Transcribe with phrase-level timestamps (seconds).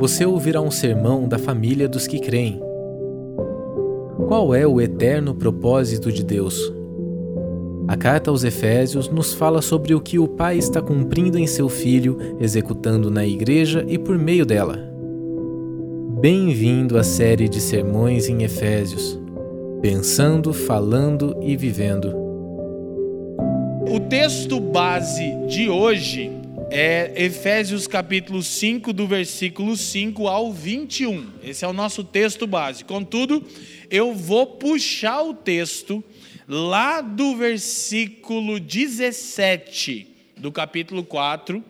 [0.00, 2.58] você ouvirá um sermão da família dos que creem.
[4.26, 6.72] Qual é o eterno propósito de Deus?
[7.86, 11.68] A carta aos Efésios nos fala sobre o que o Pai está cumprindo em seu
[11.68, 14.78] Filho, executando na Igreja e por meio dela.
[16.18, 19.20] Bem-vindo à série de sermões em Efésios,
[19.82, 22.16] pensando, falando e vivendo.
[23.86, 26.39] O texto base de hoje
[26.72, 31.32] é Efésios capítulo 5, do versículo 5 ao 21.
[31.42, 32.84] Esse é o nosso texto base.
[32.84, 33.44] Contudo,
[33.90, 36.02] eu vou puxar o texto
[36.46, 40.06] lá do versículo 17
[40.36, 41.62] do capítulo 4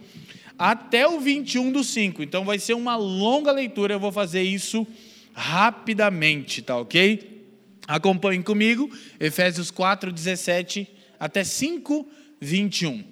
[0.59, 2.23] até o 21 do 5.
[2.23, 4.87] Então vai ser uma longa leitura, eu vou fazer isso
[5.32, 7.46] rapidamente, tá ok?
[7.88, 10.87] Acompanhe comigo, Efésios 4, 17
[11.18, 12.06] até 5,
[12.38, 13.02] 21.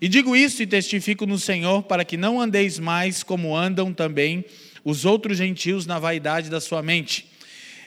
[0.00, 4.44] E digo isso e testifico no Senhor, para que não andeis mais como andam também
[4.82, 7.28] os outros gentios na vaidade da sua mente,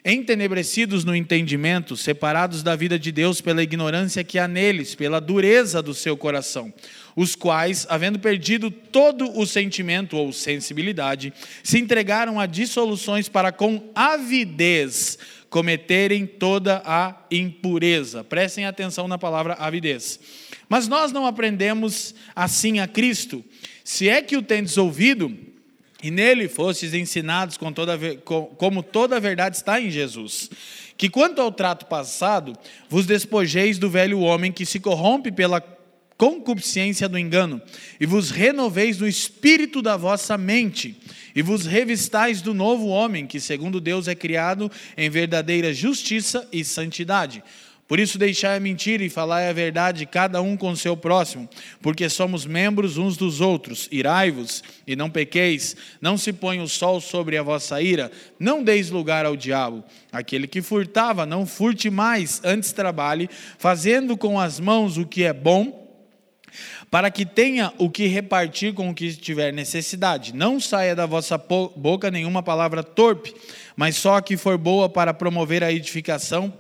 [0.06, 5.82] entenebrecidos no entendimento, separados da vida de Deus pela ignorância que há neles, pela dureza
[5.82, 6.72] do seu coração,
[7.16, 13.90] os quais, havendo perdido todo o sentimento ou sensibilidade, se entregaram a dissoluções para com
[13.96, 15.18] avidez
[15.50, 18.24] cometerem toda a impureza.
[18.24, 20.20] Prestem atenção na palavra avidez.
[20.74, 23.46] Mas nós não aprendemos assim a Cristo.
[23.84, 25.32] Se é que o tendes ouvido,
[26.02, 27.96] e nele fostes ensinados com toda,
[28.58, 30.50] como toda a verdade está em Jesus.
[30.98, 32.58] Que quanto ao trato passado,
[32.90, 35.62] vos despojeis do velho homem que se corrompe pela
[36.18, 37.62] concupiscência do engano,
[38.00, 40.98] e vos renoveis no espírito da vossa mente,
[41.36, 46.64] e vos revistais do novo homem, que segundo Deus é criado em verdadeira justiça e
[46.64, 47.44] santidade.
[47.94, 51.48] Por isso, deixai a mentira e falai a verdade, cada um com o seu próximo,
[51.80, 53.88] porque somos membros uns dos outros.
[53.92, 58.90] Irai-vos e não pequeis, não se põe o sol sobre a vossa ira, não deis
[58.90, 59.84] lugar ao diabo.
[60.12, 63.30] Aquele que furtava, não furte mais, antes trabalhe,
[63.60, 65.84] fazendo com as mãos o que é bom
[66.90, 70.34] para que tenha o que repartir com o que tiver necessidade.
[70.34, 73.34] Não saia da vossa boca nenhuma palavra torpe,
[73.76, 76.54] mas só a que for boa para promover a edificação,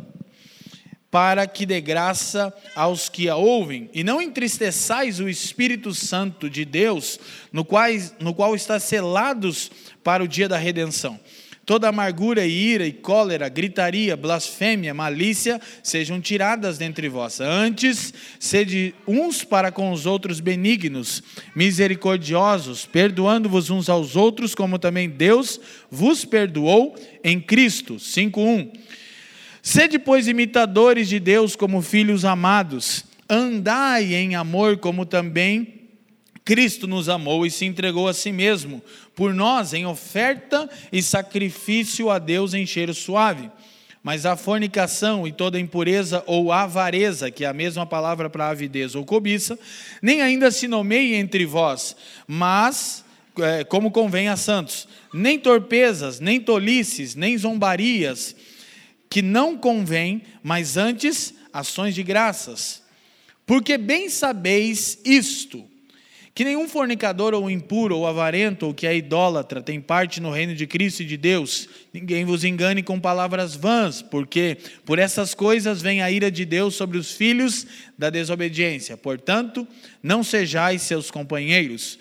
[1.13, 3.87] para que dê graça aos que a ouvem.
[3.93, 7.19] E não entristeçais o Espírito Santo de Deus,
[7.51, 7.85] no qual,
[8.19, 9.69] no qual está selados
[10.03, 11.19] para o dia da redenção.
[11.67, 17.39] Toda amargura e ira e cólera, gritaria, blasfêmia, malícia sejam tiradas dentre vós.
[17.39, 21.21] Antes, sede uns para com os outros benignos,
[21.55, 25.59] misericordiosos, perdoando-vos uns aos outros, como também Deus
[25.91, 27.99] vos perdoou em Cristo.
[27.99, 28.71] 5:1.
[29.65, 33.05] Sede, pois, imitadores de Deus como filhos amados.
[33.29, 35.83] Andai em amor, como também
[36.43, 38.83] Cristo nos amou e se entregou a si mesmo
[39.15, 43.49] por nós em oferta e sacrifício a Deus em cheiro suave.
[44.03, 48.95] Mas a fornicação e toda impureza ou avareza, que é a mesma palavra para avidez
[48.95, 49.57] ou cobiça,
[50.01, 51.95] nem ainda se nomeie entre vós,
[52.27, 53.05] mas
[53.39, 58.35] é, como convém a santos, nem torpezas, nem tolices, nem zombarias,
[59.13, 62.81] que não convém, mas antes ações de graças.
[63.45, 65.63] Porque bem sabeis isto,
[66.33, 70.55] que nenhum fornicador ou impuro ou avarento ou que é idólatra tem parte no reino
[70.55, 71.69] de Cristo e de Deus.
[71.93, 76.73] Ninguém vos engane com palavras vãs, porque por essas coisas vem a ira de Deus
[76.73, 78.97] sobre os filhos da desobediência.
[78.97, 79.67] Portanto,
[80.01, 81.99] não sejais seus companheiros.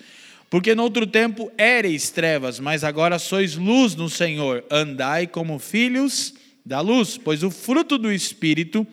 [0.49, 4.65] Porque no outro tempo éreis trevas, mas agora sois luz no Senhor.
[4.71, 6.33] Andai como filhos
[6.65, 8.87] da luz, pois o fruto do Espírito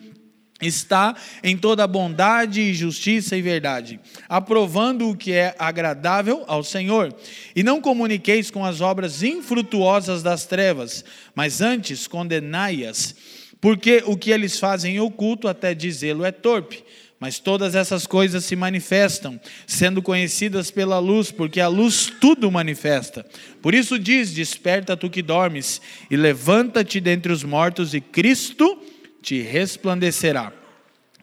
[0.61, 3.99] está em toda bondade justiça e verdade,
[4.29, 7.13] aprovando o que é agradável ao Senhor.
[7.55, 13.15] E não comuniqueis com as obras infrutuosas das trevas, mas antes condenai-as,
[13.59, 16.83] porque o que eles fazem em oculto, até dizê-lo, é torpe.
[17.21, 23.23] Mas todas essas coisas se manifestam, sendo conhecidas pela luz, porque a luz tudo manifesta.
[23.61, 25.79] Por isso diz: Desperta tu que dormes,
[26.09, 28.81] e levanta-te dentre os mortos, e Cristo
[29.21, 30.51] te resplandecerá.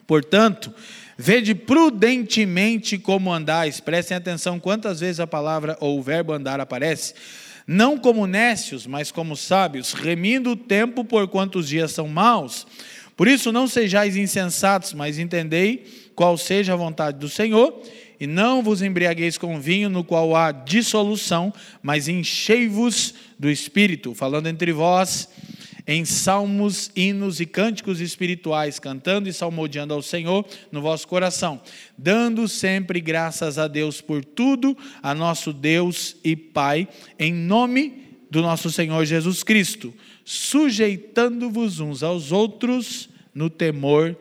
[0.07, 0.73] Portanto,
[1.19, 3.81] vede prudentemente como andais.
[3.81, 7.13] Prestem atenção quantas vezes a palavra ou o verbo andar aparece.
[7.67, 12.69] Não como nécios, mas como sábios, remindo o tempo por quantos dias são maus.
[13.19, 15.85] Por isso não sejais insensatos, mas entendei
[16.15, 17.83] qual seja a vontade do Senhor,
[18.21, 24.47] e não vos embriagueis com vinho no qual há dissolução, mas enchei-vos do Espírito, falando
[24.47, 25.29] entre vós
[25.85, 31.61] em salmos, hinos e cânticos espirituais, cantando e salmodiando ao Senhor no vosso coração,
[31.97, 36.87] dando sempre graças a Deus por tudo, a nosso Deus e Pai,
[37.19, 39.93] em nome do nosso Senhor Jesus Cristo,
[40.29, 44.15] sujeitando-vos uns aos outros no temor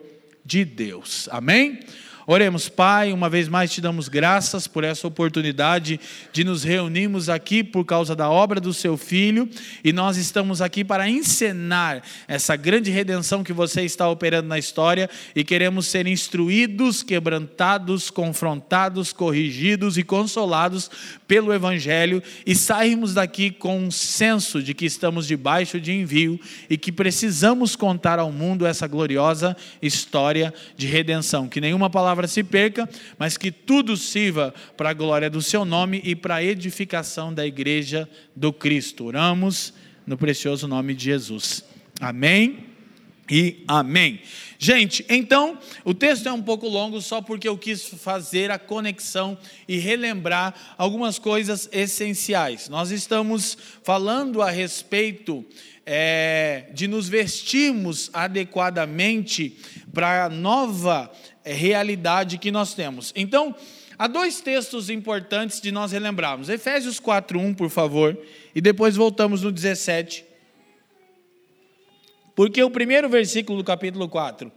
[0.45, 1.27] de Deus.
[1.29, 1.81] Amém?
[2.29, 5.97] Oremos, Pai, uma vez mais te damos graças por essa oportunidade
[6.33, 9.47] de nos reunirmos aqui por causa da obra do seu filho
[9.81, 15.09] e nós estamos aqui para encenar essa grande redenção que você está operando na história
[15.33, 20.91] e queremos ser instruídos, quebrantados, confrontados, corrigidos e consolados
[21.29, 26.37] pelo evangelho e sairmos daqui com um senso de que estamos debaixo de envio
[26.69, 32.27] e que precisamos contar ao mundo essa gloriosa história de redenção, que nenhuma palavra palavra
[32.27, 36.43] se perca, mas que tudo sirva para a glória do seu nome e para a
[36.43, 39.05] edificação da igreja do Cristo.
[39.05, 39.71] Oramos
[40.05, 41.63] no precioso nome de Jesus.
[42.01, 42.65] Amém
[43.29, 44.21] e amém.
[44.57, 49.37] Gente, então, o texto é um pouco longo só porque eu quis fazer a conexão
[49.67, 52.67] e relembrar algumas coisas essenciais.
[52.67, 55.45] Nós estamos falando a respeito
[55.85, 59.57] é, de nos vestirmos adequadamente
[59.93, 61.09] para a nova
[61.53, 63.13] realidade que nós temos.
[63.15, 63.55] Então,
[63.97, 66.49] há dois textos importantes de nós relembrarmos.
[66.49, 68.17] Efésios 4:1, por favor,
[68.53, 70.25] e depois voltamos no 17.
[72.35, 74.51] Porque o primeiro versículo do capítulo 4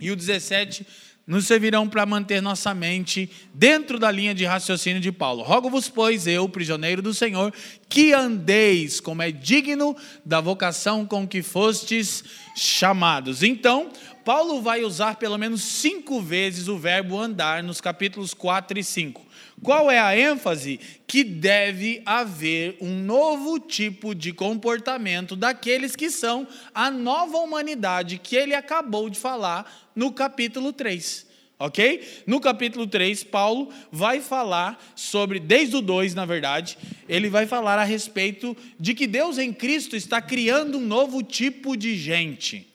[0.00, 0.86] e o 17
[1.26, 5.44] nos servirão para manter nossa mente dentro da linha de raciocínio de Paulo.
[5.44, 7.54] Rogo-vos, pois, eu, prisioneiro do Senhor,
[7.88, 12.24] que andeis como é digno da vocação com que fostes
[12.56, 13.44] chamados.
[13.44, 13.92] Então,
[14.24, 19.26] Paulo vai usar pelo menos cinco vezes o verbo andar nos capítulos 4 e 5.
[19.62, 20.80] Qual é a ênfase?
[21.06, 28.36] Que deve haver um novo tipo de comportamento daqueles que são a nova humanidade que
[28.36, 31.30] ele acabou de falar no capítulo 3
[31.60, 32.22] ok?
[32.26, 37.78] No capítulo 3, Paulo vai falar sobre, desde o 2, na verdade, ele vai falar
[37.78, 42.69] a respeito de que Deus em Cristo está criando um novo tipo de gente.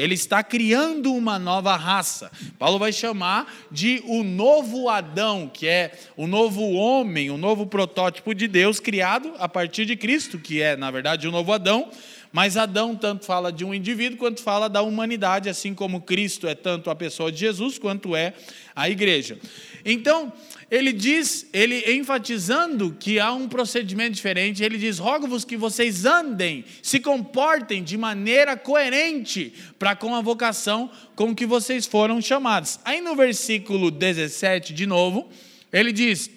[0.00, 2.32] Ele está criando uma nova raça.
[2.58, 8.34] Paulo vai chamar de o novo Adão, que é o novo homem, o novo protótipo
[8.34, 11.90] de Deus criado a partir de Cristo, que é, na verdade, o novo Adão.
[12.32, 16.54] Mas Adão tanto fala de um indivíduo quanto fala da humanidade, assim como Cristo é
[16.54, 18.32] tanto a pessoa de Jesus quanto é
[18.74, 19.38] a igreja.
[19.84, 20.32] Então,
[20.70, 26.64] ele diz, ele enfatizando que há um procedimento diferente, ele diz: rogo-vos que vocês andem,
[26.80, 32.78] se comportem de maneira coerente para com a vocação com que vocês foram chamados.
[32.84, 35.28] Aí no versículo 17, de novo,
[35.72, 36.30] ele diz: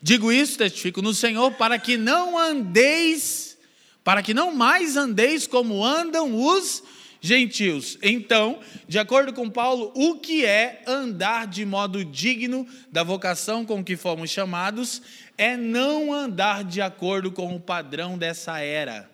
[0.00, 3.52] Digo isso, testifico no Senhor, para que não andeis
[4.04, 6.82] para que não mais andeis como andam os
[7.22, 7.96] gentios.
[8.02, 13.82] Então, de acordo com Paulo, o que é andar de modo digno da vocação com
[13.82, 15.00] que fomos chamados
[15.38, 19.10] é não andar de acordo com o padrão dessa era.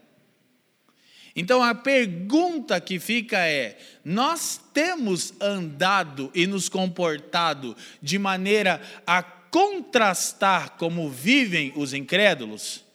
[1.36, 9.22] Então a pergunta que fica é: nós temos andado e nos comportado de maneira a
[9.22, 12.88] contrastar como vivem os incrédulos?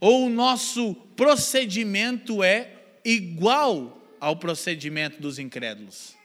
[0.00, 2.70] ou o nosso procedimento é
[3.04, 6.16] igual ao procedimento dos incrédulos?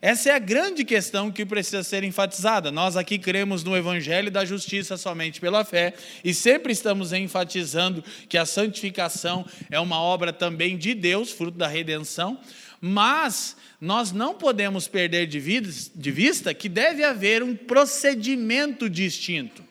[0.00, 2.70] Essa é a grande questão que precisa ser enfatizada.
[2.70, 5.92] Nós aqui cremos no Evangelho da justiça somente pela fé
[6.22, 11.66] e sempre estamos enfatizando que a santificação é uma obra também de Deus, fruto da
[11.66, 12.38] redenção,
[12.80, 19.67] mas nós não podemos perder de vista que deve haver um procedimento distinto.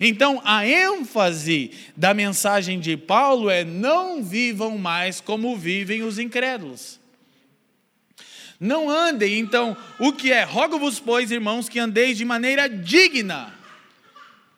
[0.00, 6.98] Então, a ênfase da mensagem de Paulo é: não vivam mais como vivem os incrédulos.
[8.58, 10.42] Não andem, então, o que é?
[10.42, 13.54] Rogo-vos, pois, irmãos, que andeis de maneira digna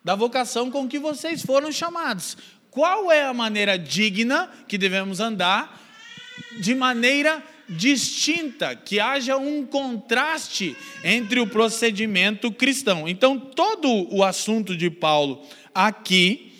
[0.02, 2.37] da vocação com que vocês foram chamados.
[2.71, 5.81] Qual é a maneira digna que devemos andar?
[6.61, 7.42] De maneira
[7.76, 13.09] distinta, que haja um contraste entre o procedimento cristão.
[13.09, 15.43] Então, todo o assunto de Paulo
[15.75, 16.52] aqui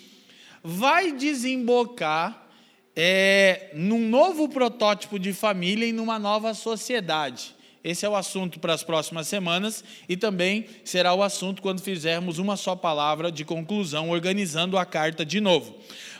[0.63, 2.47] vai desembocar
[2.95, 7.55] é, num novo protótipo de família e numa nova sociedade.
[7.83, 12.37] Esse é o assunto para as próximas semanas e também será o assunto quando fizermos
[12.37, 15.75] uma só palavra de conclusão, organizando a carta de novo.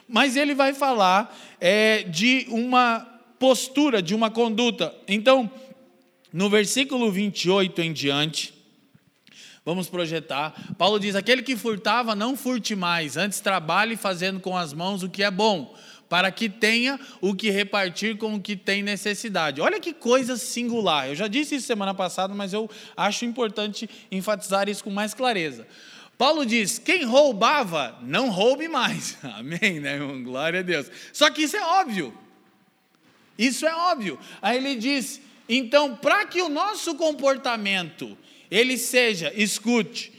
[0.08, 4.94] Mas ele vai falar é, de uma postura, de uma conduta.
[5.08, 5.52] Então,
[6.32, 8.54] no versículo 28 em diante,
[9.64, 10.74] vamos projetar.
[10.78, 15.10] Paulo diz: Aquele que furtava, não furte mais, antes trabalhe fazendo com as mãos o
[15.10, 15.76] que é bom,
[16.10, 19.62] para que tenha o que repartir com o que tem necessidade.
[19.62, 21.08] Olha que coisa singular.
[21.08, 25.68] Eu já disse isso semana passada, mas eu acho importante enfatizar isso com mais clareza.
[26.18, 29.18] Paulo diz: quem roubava, não roube mais.
[29.38, 30.00] Amém, né?
[30.24, 30.90] Glória a Deus.
[31.12, 32.23] Só que isso é óbvio.
[33.38, 34.20] Isso é óbvio.
[34.42, 38.18] Aí ele diz: então, para que o nosso comportamento
[38.50, 40.12] ele seja, escute,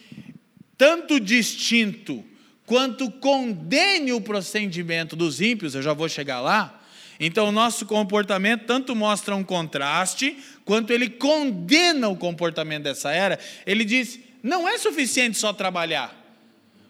[0.76, 2.25] tanto distinto
[2.66, 6.80] quanto condene o procedimento dos ímpios, eu já vou chegar lá.
[7.21, 13.38] Então, o nosso comportamento tanto mostra um contraste, quanto ele condena o comportamento dessa era.
[13.64, 16.14] Ele diz: não é suficiente só trabalhar,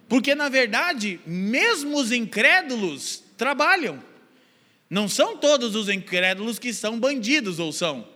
[0.08, 4.13] porque na verdade, mesmo os incrédulos trabalham.
[4.88, 8.06] Não são todos os incrédulos que são bandidos ou são.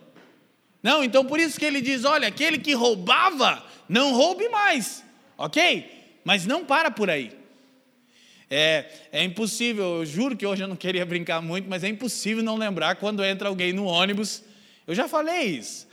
[0.81, 5.03] Não, então por isso que ele diz: olha, aquele que roubava, não roube mais,
[5.37, 6.19] ok?
[6.23, 7.37] Mas não para por aí.
[8.49, 12.43] É, é impossível, eu juro que hoje eu não queria brincar muito, mas é impossível
[12.43, 14.43] não lembrar quando entra alguém no ônibus.
[14.87, 15.87] Eu já falei isso.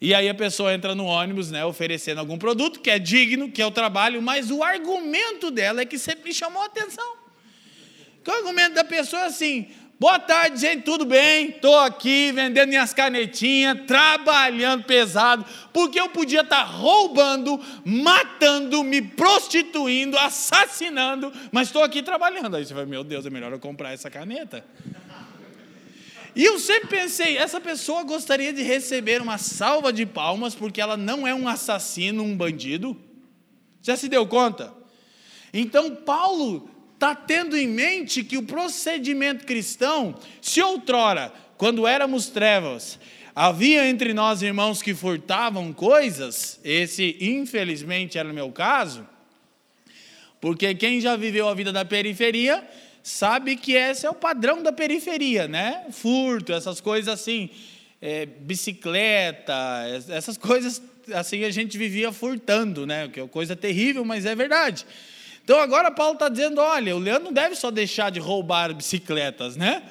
[0.00, 3.62] E aí a pessoa entra no ônibus, né, oferecendo algum produto que é digno, que
[3.62, 7.16] é o trabalho, mas o argumento dela é que sempre me chamou a atenção.
[8.26, 11.50] O argumento da pessoa é assim: Boa tarde, gente, tudo bem?
[11.50, 19.00] Estou aqui vendendo minhas canetinhas, trabalhando pesado, porque eu podia estar tá roubando, matando, me
[19.00, 22.56] prostituindo, assassinando, mas estou aqui trabalhando.
[22.56, 24.64] Aí você vai, meu Deus, é melhor eu comprar essa caneta.
[26.34, 30.96] E eu sempre pensei, essa pessoa gostaria de receber uma salva de palmas porque ela
[30.96, 33.00] não é um assassino, um bandido?
[33.80, 34.74] Já se deu conta?
[35.52, 42.98] Então, Paulo está tendo em mente que o procedimento cristão, se outrora, quando éramos trevas,
[43.34, 49.06] havia entre nós irmãos que furtavam coisas, esse infelizmente era o meu caso,
[50.40, 52.62] porque quem já viveu a vida da periferia
[53.02, 55.86] sabe que esse é o padrão da periferia, né?
[55.90, 57.50] Furto, essas coisas assim,
[58.00, 59.54] é, bicicleta,
[60.08, 60.82] essas coisas
[61.12, 63.08] assim a gente vivia furtando, né?
[63.08, 64.86] Que é coisa terrível, mas é verdade.
[65.44, 69.56] Então agora Paulo está dizendo: olha, o Leandro não deve só deixar de roubar bicicletas,
[69.56, 69.82] né?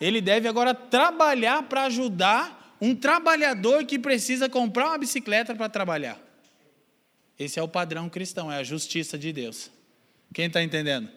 [0.00, 6.18] Ele deve agora trabalhar para ajudar um trabalhador que precisa comprar uma bicicleta para trabalhar.
[7.38, 9.70] Esse é o padrão cristão, é a justiça de Deus.
[10.32, 11.08] Quem está entendendo?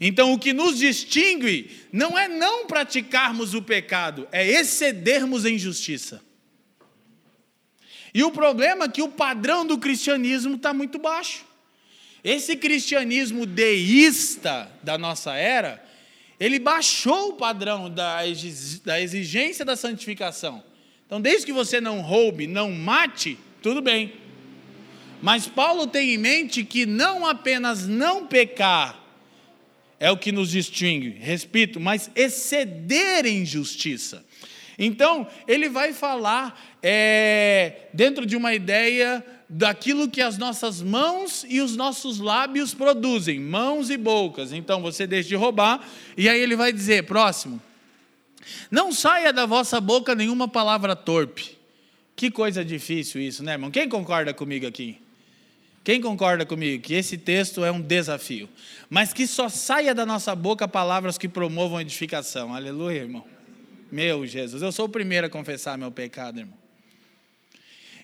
[0.00, 6.22] Então, o que nos distingue não é não praticarmos o pecado, é excedermos em justiça.
[8.12, 11.45] E o problema é que o padrão do cristianismo está muito baixo.
[12.26, 15.80] Esse cristianismo deísta da nossa era,
[16.40, 20.60] ele baixou o padrão da exigência da santificação.
[21.06, 24.14] Então, desde que você não roube, não mate, tudo bem.
[25.22, 29.00] Mas Paulo tem em mente que não apenas não pecar
[30.00, 34.26] é o que nos distingue, repito, mas exceder em justiça.
[34.76, 41.60] Então, ele vai falar é, dentro de uma ideia daquilo que as nossas mãos e
[41.60, 44.52] os nossos lábios produzem, mãos e bocas.
[44.52, 45.86] Então você deixa de roubar,
[46.16, 47.60] e aí ele vai dizer: próximo,
[48.70, 51.56] não saia da vossa boca nenhuma palavra torpe.
[52.14, 53.70] Que coisa difícil isso, né, irmão?
[53.70, 54.98] Quem concorda comigo aqui?
[55.84, 58.48] Quem concorda comigo que esse texto é um desafio?
[58.90, 62.52] Mas que só saia da nossa boca palavras que promovam edificação.
[62.54, 63.24] Aleluia, irmão.
[63.92, 66.65] Meu Jesus, eu sou o primeiro a confessar meu pecado, irmão.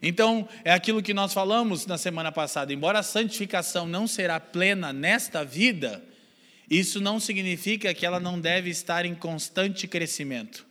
[0.03, 2.73] Então, é aquilo que nós falamos na semana passada.
[2.73, 6.03] Embora a santificação não será plena nesta vida,
[6.69, 10.67] isso não significa que ela não deve estar em constante crescimento.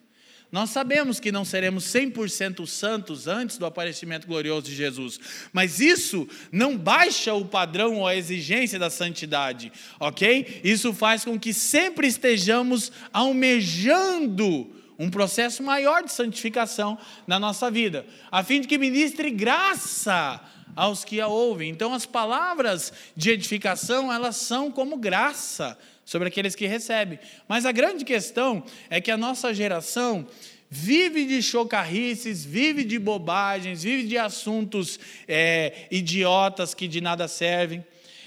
[0.51, 5.17] Nós sabemos que não seremos 100% santos antes do aparecimento glorioso de Jesus,
[5.53, 10.59] mas isso não baixa o padrão ou a exigência da santidade, ok?
[10.61, 14.69] Isso faz com que sempre estejamos almejando
[15.01, 20.39] um processo maior de santificação na nossa vida, a fim de que ministre graça
[20.75, 21.71] aos que a ouvem.
[21.71, 27.17] Então, as palavras de edificação, elas são como graça sobre aqueles que recebem.
[27.47, 30.27] Mas a grande questão é que a nossa geração
[30.69, 37.83] vive de chocarrices, vive de bobagens, vive de assuntos é, idiotas que de nada servem.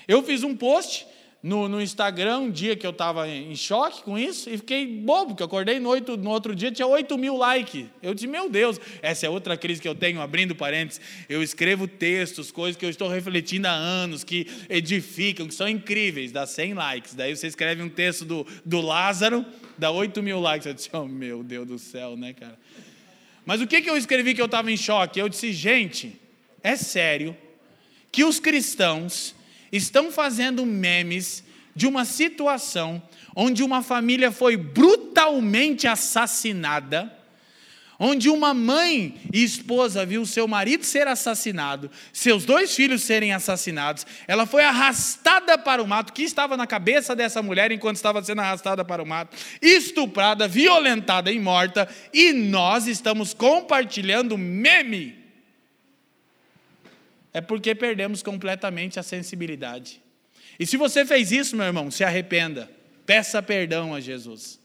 [0.08, 1.06] Eu fiz um post
[1.44, 5.32] no, no Instagram um dia que eu estava em choque com isso e fiquei bobo,
[5.32, 7.84] porque eu acordei no, oito, no outro dia, tinha 8 mil likes.
[8.02, 11.02] Eu disse, meu Deus, essa é outra crise que eu tenho, abrindo parênteses.
[11.28, 16.32] Eu escrevo textos, coisas que eu estou refletindo há anos, que edificam, que são incríveis,
[16.32, 17.14] dá 100 likes.
[17.14, 19.44] Daí você escreve um texto do, do Lázaro,
[19.76, 20.66] dá 8 mil likes.
[20.66, 22.58] Eu disse, oh meu Deus do céu, né, cara?
[23.44, 25.20] Mas o que, que eu escrevi que eu estava em choque?
[25.20, 26.18] Eu disse, gente,
[26.62, 27.36] é sério
[28.10, 29.34] que os cristãos
[29.76, 31.42] estão fazendo memes
[31.74, 33.02] de uma situação
[33.34, 37.12] onde uma família foi brutalmente assassinada,
[37.98, 44.06] onde uma mãe e esposa viu seu marido ser assassinado, seus dois filhos serem assassinados,
[44.26, 48.40] ela foi arrastada para o mato, que estava na cabeça dessa mulher enquanto estava sendo
[48.40, 55.23] arrastada para o mato, estuprada, violentada e morta, e nós estamos compartilhando meme.
[57.34, 60.00] É porque perdemos completamente a sensibilidade.
[60.58, 62.70] E se você fez isso, meu irmão, se arrependa.
[63.04, 64.60] Peça perdão a Jesus.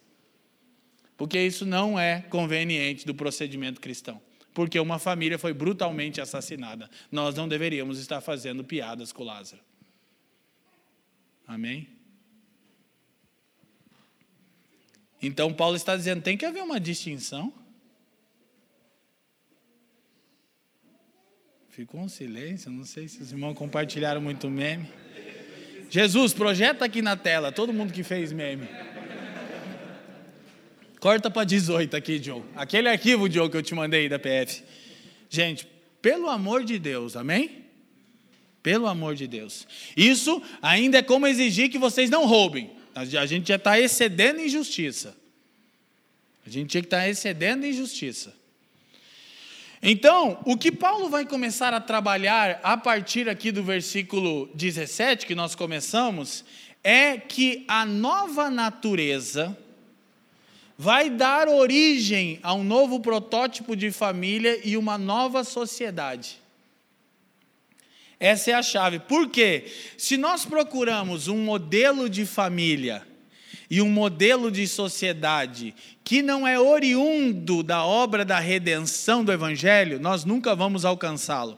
[1.17, 4.21] Porque isso não é conveniente do procedimento cristão.
[4.53, 6.89] Porque uma família foi brutalmente assassinada.
[7.11, 9.61] Nós não deveríamos estar fazendo piadas com Lázaro.
[11.47, 11.89] Amém?
[15.21, 17.51] Então Paulo está dizendo: tem que haver uma distinção.
[21.69, 24.89] Ficou um silêncio, não sei se os irmãos compartilharam muito meme.
[25.89, 28.67] Jesus, projeta aqui na tela, todo mundo que fez meme.
[30.99, 32.43] Corta para 18 aqui, Joe.
[32.55, 34.63] Aquele arquivo, Joe, que eu te mandei da PF.
[35.29, 35.67] Gente,
[36.01, 37.65] pelo amor de Deus, amém?
[38.61, 39.67] Pelo amor de Deus.
[39.95, 42.71] Isso ainda é como exigir que vocês não roubem.
[42.95, 45.15] A gente já está excedendo em justiça.
[46.45, 48.38] A gente tinha que estar tá excedendo em justiça.
[49.81, 55.33] Então, o que Paulo vai começar a trabalhar a partir aqui do versículo 17, que
[55.33, 56.43] nós começamos,
[56.83, 59.57] é que a nova natureza
[60.77, 66.41] vai dar origem a um novo protótipo de família e uma nova sociedade.
[68.19, 68.99] Essa é a chave.
[68.99, 69.65] Por quê?
[69.97, 73.07] Se nós procuramos um modelo de família
[73.69, 79.99] e um modelo de sociedade que não é oriundo da obra da redenção do Evangelho,
[79.99, 81.57] nós nunca vamos alcançá-lo.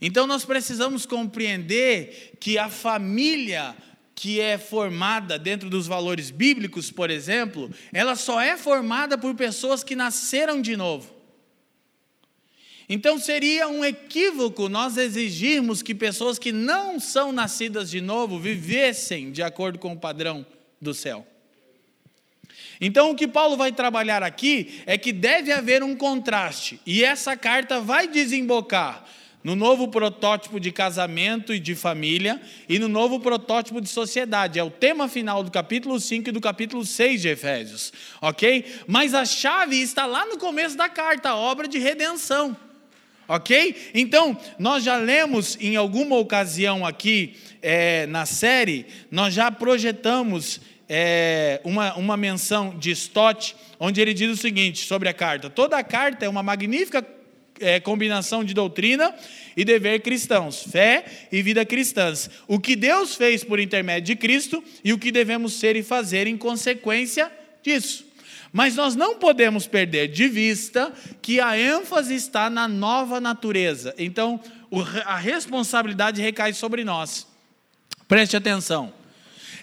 [0.00, 3.76] Então nós precisamos compreender que a família
[4.14, 9.82] que é formada dentro dos valores bíblicos, por exemplo, ela só é formada por pessoas
[9.82, 11.21] que nasceram de novo.
[12.92, 19.32] Então seria um equívoco nós exigirmos que pessoas que não são nascidas de novo vivessem
[19.32, 20.44] de acordo com o padrão
[20.78, 21.26] do céu.
[22.78, 27.34] Então o que Paulo vai trabalhar aqui é que deve haver um contraste, e essa
[27.34, 29.06] carta vai desembocar
[29.42, 34.58] no novo protótipo de casamento e de família e no novo protótipo de sociedade.
[34.58, 37.90] É o tema final do capítulo 5 e do capítulo 6 de Efésios,
[38.20, 38.66] ok?
[38.86, 42.54] Mas a chave está lá no começo da carta, a obra de redenção.
[43.34, 43.74] Ok?
[43.94, 51.58] Então, nós já lemos em alguma ocasião aqui é, na série, nós já projetamos é,
[51.64, 55.82] uma, uma menção de Stott, onde ele diz o seguinte sobre a carta: toda a
[55.82, 57.02] carta é uma magnífica
[57.58, 59.14] é, combinação de doutrina
[59.56, 62.28] e dever cristãos, fé e vida cristãs.
[62.46, 66.26] O que Deus fez por intermédio de Cristo e o que devemos ser e fazer
[66.26, 68.11] em consequência disso.
[68.52, 73.94] Mas nós não podemos perder de vista que a ênfase está na nova natureza.
[73.96, 74.38] Então,
[75.06, 77.26] a responsabilidade recai sobre nós.
[78.06, 78.92] Preste atenção.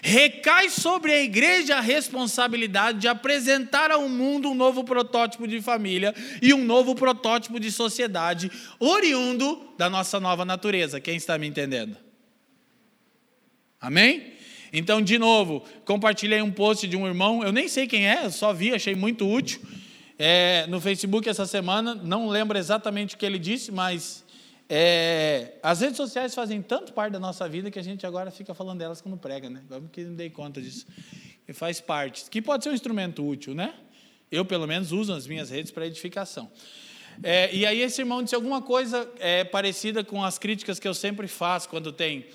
[0.02, 6.14] Recai sobre a igreja a responsabilidade de apresentar ao mundo um novo protótipo de família
[6.40, 11.00] e um novo protótipo de sociedade, oriundo da nossa nova natureza.
[11.00, 11.96] Quem está me entendendo?
[13.80, 14.39] Amém?
[14.72, 18.52] Então, de novo, compartilhei um post de um irmão, eu nem sei quem é, só
[18.52, 19.60] vi, achei muito útil,
[20.18, 24.24] é, no Facebook essa semana, não lembro exatamente o que ele disse, mas
[24.68, 28.54] é, as redes sociais fazem tanto parte da nossa vida que a gente agora fica
[28.54, 29.62] falando delas quando prega, né?
[29.68, 30.86] Vamos que não dei conta disso.
[31.48, 33.74] E faz parte, que pode ser um instrumento útil, né?
[34.30, 36.48] Eu, pelo menos, uso as minhas redes para edificação.
[37.22, 40.94] É, e aí esse irmão disse alguma coisa é, parecida com as críticas que eu
[40.94, 42.26] sempre faço quando tem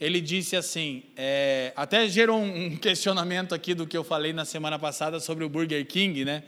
[0.00, 4.78] ele disse assim, é, até gerou um questionamento aqui do que eu falei na semana
[4.78, 6.42] passada sobre o Burger King, né?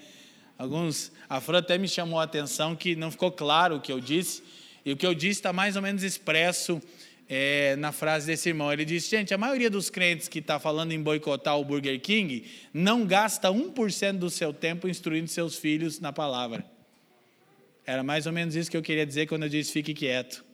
[0.58, 4.00] Alguns, a Fran até me chamou a atenção que não ficou claro o que eu
[4.00, 4.42] disse,
[4.84, 6.80] e o que eu disse está mais ou menos expresso
[7.28, 8.72] é, na frase desse irmão.
[8.72, 12.44] Ele disse, gente, a maioria dos crentes que está falando em boicotar o Burger King
[12.72, 16.64] não gasta 1% do seu tempo instruindo seus filhos na palavra.
[17.84, 20.44] Era mais ou menos isso que eu queria dizer quando eu disse fique quieto.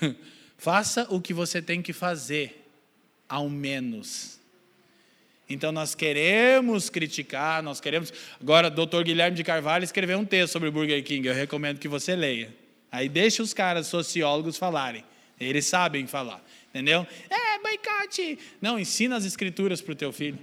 [0.60, 2.68] Faça o que você tem que fazer,
[3.26, 4.38] ao menos.
[5.48, 8.12] Então nós queremos criticar, nós queremos.
[8.38, 11.88] Agora, doutor Guilherme de Carvalho escreveu um texto sobre o Burger King, eu recomendo que
[11.88, 12.54] você leia.
[12.92, 15.02] Aí deixa os caras sociólogos falarem.
[15.40, 16.44] Eles sabem falar.
[16.68, 17.06] Entendeu?
[17.30, 18.38] É, boicote.
[18.60, 20.38] Não, ensina as escrituras para o teu filho.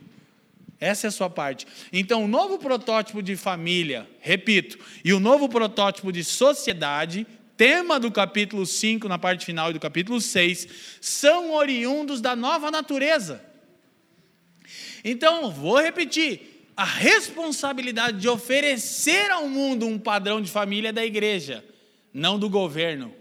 [0.80, 1.68] Essa é a sua parte.
[1.94, 8.12] Então, o novo protótipo de família, repito, e o novo protótipo de sociedade tema do
[8.12, 10.68] capítulo 5, na parte final, e do capítulo 6,
[11.02, 13.44] são oriundos da nova natureza.
[15.04, 21.04] Então, vou repetir: a responsabilidade de oferecer ao mundo um padrão de família é da
[21.04, 21.66] igreja,
[22.14, 23.14] não do governo.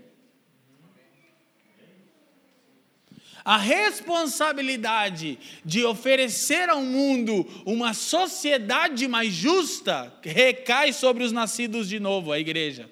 [3.43, 12.01] A responsabilidade de oferecer ao mundo uma sociedade mais justa recai sobre os nascidos de
[12.01, 12.91] novo, a igreja.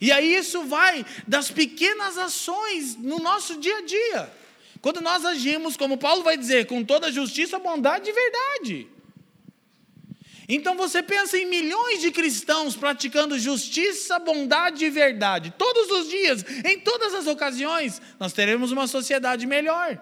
[0.00, 4.32] E aí isso vai das pequenas ações no nosso dia a dia.
[4.80, 8.88] Quando nós agimos, como Paulo vai dizer, com toda justiça, bondade e verdade.
[10.48, 16.44] Então você pensa em milhões de cristãos praticando justiça, bondade e verdade, todos os dias,
[16.64, 19.98] em todas as ocasiões, nós teremos uma sociedade melhor.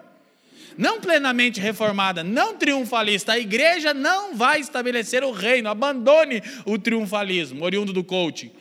[0.77, 3.33] Não plenamente reformada, não triunfalista.
[3.33, 8.51] A igreja não vai estabelecer o reino, abandone o triunfalismo, oriundo do coaching.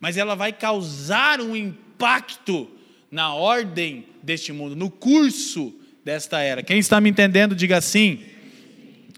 [0.00, 2.68] Mas ela vai causar um impacto
[3.10, 6.62] na ordem deste mundo, no curso desta era.
[6.62, 8.24] Quem está me entendendo, diga sim.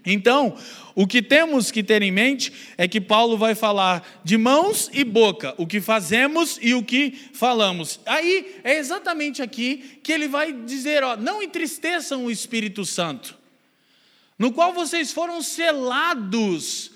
[0.05, 0.57] Então,
[0.95, 5.03] o que temos que ter em mente é que Paulo vai falar de mãos e
[5.03, 7.99] boca, o que fazemos e o que falamos.
[8.05, 13.37] Aí é exatamente aqui que ele vai dizer: ó, não entristeçam o Espírito Santo,
[14.37, 16.91] no qual vocês foram selados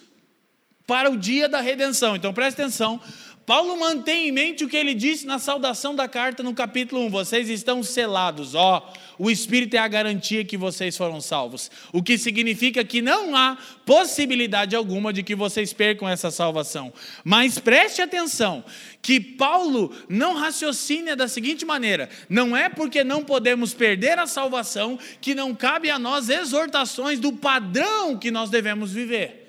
[0.85, 2.15] para o dia da redenção.
[2.15, 3.01] Então preste atenção.
[3.47, 7.09] Paulo mantém em mente o que ele disse na saudação da carta no capítulo 1:
[7.09, 11.71] vocês estão selados, ó, o Espírito é a garantia que vocês foram salvos.
[11.93, 16.91] O que significa que não há possibilidade alguma de que vocês percam essa salvação.
[17.23, 18.65] Mas preste atenção
[19.01, 24.99] que Paulo não raciocina da seguinte maneira: não é porque não podemos perder a salvação
[25.21, 29.46] que não cabe a nós exortações do padrão que nós devemos viver.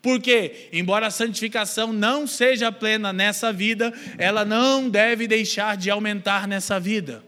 [0.00, 6.46] Porque, embora a santificação não seja plena nessa vida, ela não deve deixar de aumentar
[6.46, 7.24] nessa vida.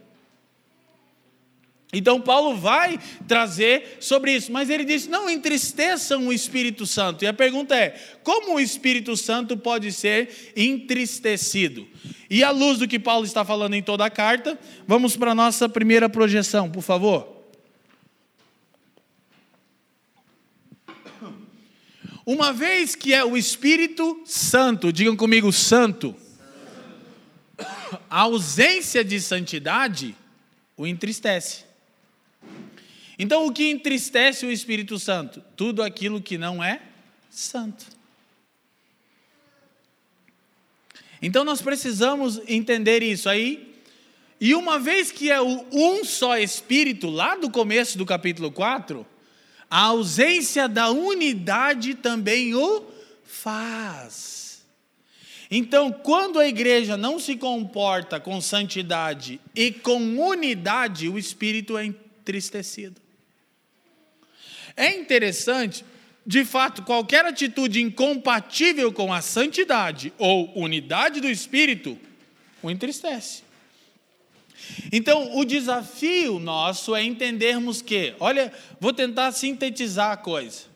[1.92, 7.24] Então, Paulo vai trazer sobre isso, mas ele diz: não entristeçam o Espírito Santo.
[7.24, 11.88] E a pergunta é: como o Espírito Santo pode ser entristecido?
[12.28, 14.56] E à luz do que Paulo está falando em toda a carta,
[14.86, 17.39] vamos para a nossa primeira projeção, por favor.
[22.32, 26.14] Uma vez que é o Espírito Santo, digam comigo, santo,
[28.08, 30.14] a ausência de santidade
[30.76, 31.64] o entristece.
[33.18, 35.42] Então, o que entristece o Espírito Santo?
[35.56, 36.80] Tudo aquilo que não é
[37.28, 37.84] santo.
[41.20, 43.74] Então, nós precisamos entender isso aí.
[44.40, 49.04] E uma vez que é o um só Espírito, lá do começo do capítulo 4,
[49.70, 52.84] a ausência da unidade também o
[53.24, 54.62] faz.
[55.50, 61.84] Então, quando a igreja não se comporta com santidade e com unidade, o espírito é
[61.84, 63.00] entristecido.
[64.76, 65.84] É interessante,
[66.26, 71.98] de fato, qualquer atitude incompatível com a santidade ou unidade do espírito
[72.62, 73.42] o entristece.
[74.92, 80.70] Então, o desafio nosso é entendermos que, olha, vou tentar sintetizar a coisa.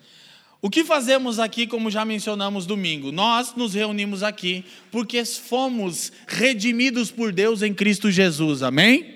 [0.62, 3.12] O que fazemos aqui, como já mencionamos domingo?
[3.12, 9.13] Nós nos reunimos aqui porque fomos redimidos por Deus em Cristo Jesus, amém?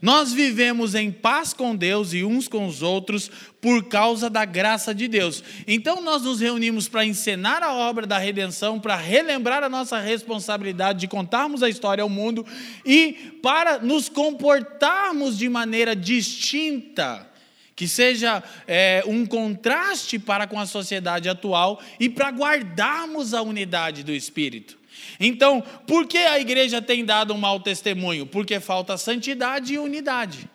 [0.00, 3.30] Nós vivemos em paz com Deus e uns com os outros
[3.60, 5.42] por causa da graça de Deus.
[5.66, 11.00] Então nós nos reunimos para encenar a obra da redenção, para relembrar a nossa responsabilidade
[11.00, 12.46] de contarmos a história ao mundo
[12.84, 17.28] e para nos comportarmos de maneira distinta
[17.74, 24.02] que seja é, um contraste para com a sociedade atual e para guardarmos a unidade
[24.02, 24.77] do Espírito.
[25.20, 28.26] Então, por que a igreja tem dado um mau testemunho?
[28.26, 30.48] Porque falta santidade e unidade.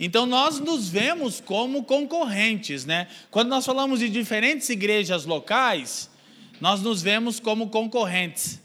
[0.00, 3.08] Então nós nos vemos como concorrentes, né?
[3.30, 6.08] Quando nós falamos de diferentes igrejas locais,
[6.60, 8.60] nós nos vemos como concorrentes.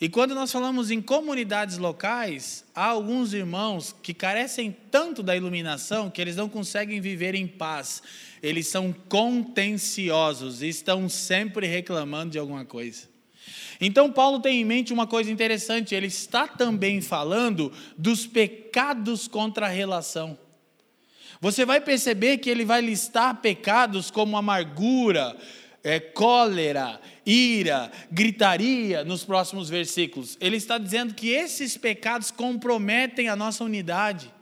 [0.00, 6.08] E quando nós falamos em comunidades locais, há alguns irmãos que carecem tanto da iluminação
[6.08, 8.00] que eles não conseguem viver em paz.
[8.40, 13.08] Eles são contenciosos e estão sempre reclamando de alguma coisa.
[13.80, 19.66] Então, Paulo tem em mente uma coisa interessante, ele está também falando dos pecados contra
[19.66, 20.38] a relação.
[21.40, 25.36] Você vai perceber que ele vai listar pecados como amargura,
[25.82, 30.38] é, cólera, ira, gritaria nos próximos versículos.
[30.40, 34.32] Ele está dizendo que esses pecados comprometem a nossa unidade.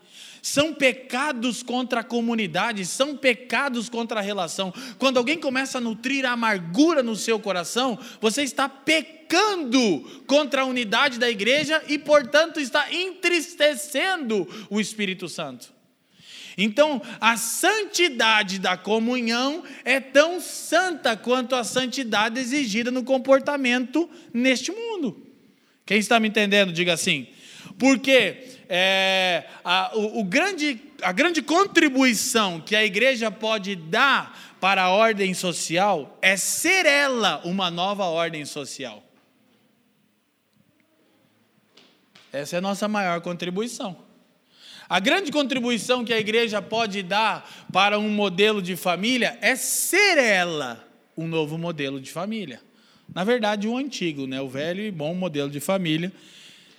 [0.41, 4.73] São pecados contra a comunidade, são pecados contra a relação.
[4.97, 10.67] Quando alguém começa a nutrir a amargura no seu coração, você está pecando contra a
[10.67, 15.76] unidade da igreja e, portanto, está entristecendo o Espírito Santo.
[16.57, 24.73] Então, a santidade da comunhão é tão santa quanto a santidade exigida no comportamento neste
[24.73, 25.27] mundo.
[25.85, 27.27] Quem está me entendendo, diga assim.
[27.79, 34.85] Porque é, a, o, o grande, a grande contribuição que a igreja pode dar para
[34.85, 39.03] a ordem social é ser ela uma nova ordem social.
[42.33, 44.06] Essa é a nossa maior contribuição.
[44.89, 50.17] A grande contribuição que a igreja pode dar para um modelo de família é ser
[50.17, 52.61] ela um novo modelo de família.
[53.13, 54.41] Na verdade, o antigo, né?
[54.41, 56.13] o velho e bom modelo de família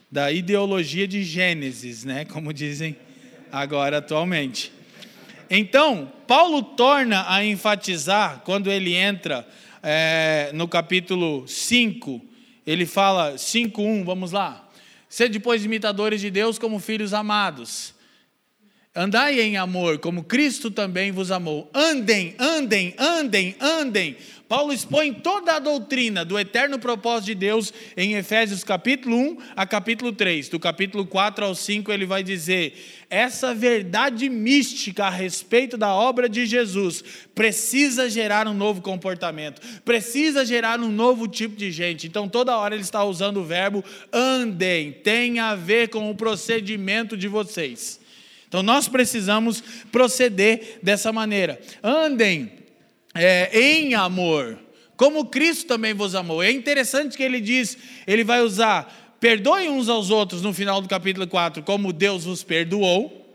[0.09, 2.23] da ideologia de Gênesis, né?
[2.23, 2.95] como dizem
[3.51, 4.71] agora atualmente.
[5.49, 9.47] Então, Paulo torna a enfatizar, quando ele entra
[9.83, 12.21] é, no capítulo 5,
[12.65, 14.69] ele fala 5.1, vamos lá.
[15.09, 17.96] Sede depois imitadores de Deus como filhos amados.
[18.97, 21.69] Andai em amor, como Cristo também vos amou.
[21.71, 24.17] Andem, andem, andem, andem.
[24.49, 29.67] Paulo expõe toda a doutrina do eterno propósito de Deus em Efésios capítulo 1 a
[29.67, 30.49] capítulo 3.
[30.49, 36.27] Do capítulo 4 ao 5 ele vai dizer: essa verdade mística a respeito da obra
[36.27, 37.03] de Jesus
[37.35, 42.07] precisa gerar um novo comportamento, precisa gerar um novo tipo de gente.
[42.07, 47.15] Então toda hora ele está usando o verbo andem, tem a ver com o procedimento
[47.15, 48.06] de vocês.
[48.47, 51.59] Então nós precisamos proceder dessa maneira.
[51.83, 52.51] Andem
[53.13, 54.57] é, em amor,
[54.95, 56.41] como Cristo também vos amou.
[56.41, 60.87] É interessante que ele diz, ele vai usar, perdoem uns aos outros no final do
[60.87, 63.25] capítulo 4, como Deus vos perdoou.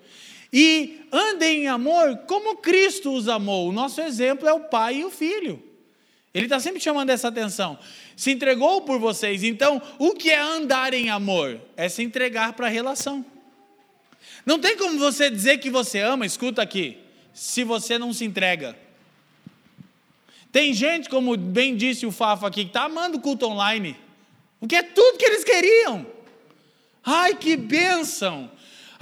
[0.53, 3.68] E andem em amor como Cristo os amou.
[3.68, 5.62] O nosso exemplo é o pai e o filho.
[6.35, 7.79] Ele está sempre chamando essa atenção.
[8.16, 9.42] Se entregou por vocês.
[9.42, 11.61] Então, o que é andar em amor?
[11.77, 13.25] É se entregar para a relação.
[14.45, 16.99] Não tem como você dizer que você ama, escuta aqui,
[17.33, 18.77] se você não se entrega.
[20.51, 23.97] Tem gente, como bem disse o Fafo aqui, que está amando o culto online,
[24.61, 26.07] o que é tudo que eles queriam.
[27.05, 28.51] Ai, que bênção!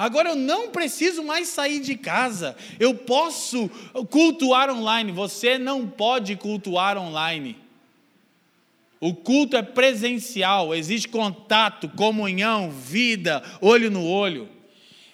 [0.00, 3.68] Agora eu não preciso mais sair de casa, eu posso
[4.08, 5.12] cultuar online.
[5.12, 7.58] Você não pode cultuar online.
[8.98, 14.48] O culto é presencial, existe contato, comunhão, vida, olho no olho.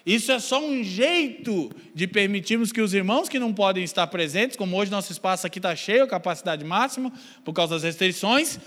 [0.07, 4.55] Isso é só um jeito de permitirmos que os irmãos que não podem estar presentes,
[4.55, 7.11] como hoje nosso espaço aqui está cheio, capacidade máxima,
[7.43, 8.57] por causa das restrições,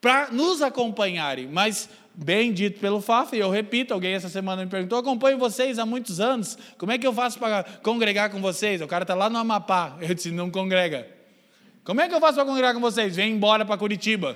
[0.00, 1.46] para nos acompanharem.
[1.46, 5.78] Mas, bem dito pelo Fafa, e eu repito, alguém essa semana me perguntou: acompanho vocês
[5.78, 8.80] há muitos anos, como é que eu faço para congregar com vocês?
[8.80, 11.06] O cara está lá no Amapá, eu disse: não congrega.
[11.84, 13.14] Como é que eu faço para congregar com vocês?
[13.14, 14.34] Vem embora para Curitiba.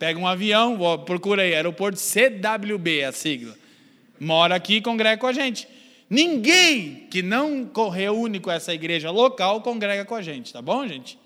[0.00, 3.60] Pega um avião, procura aí, aeroporto CWB, a sigla
[4.20, 5.66] mora aqui e congrega com a gente.
[6.08, 11.18] Ninguém que não reúne com essa igreja local congrega com a gente, tá bom, gente?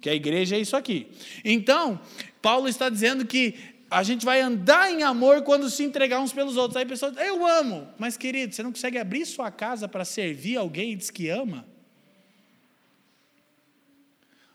[0.00, 1.08] Que a igreja é isso aqui.
[1.44, 2.00] Então,
[2.40, 3.54] Paulo está dizendo que
[3.90, 6.76] a gente vai andar em amor quando se entregar uns pelos outros.
[6.76, 7.88] Aí a pessoa diz, eu amo.
[7.98, 11.66] Mas, querido, você não consegue abrir sua casa para servir alguém e diz que ama?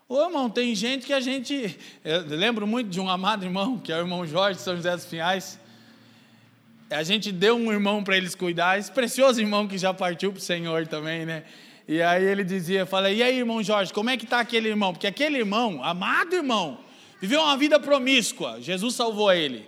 [0.08, 1.78] Ô irmão, tem gente que a gente.
[2.04, 4.96] Eu lembro muito de um amado irmão, que é o irmão Jorge de São José
[4.96, 5.60] dos Pinhais.
[6.94, 10.38] A gente deu um irmão para eles cuidar, esse precioso irmão que já partiu para
[10.38, 11.44] o Senhor também, né?
[11.88, 14.94] E aí ele dizia, fala, e aí irmão Jorge, como é que está aquele irmão?
[14.94, 16.80] Porque aquele irmão, amado irmão,
[17.20, 19.68] viveu uma vida promíscua, Jesus salvou ele.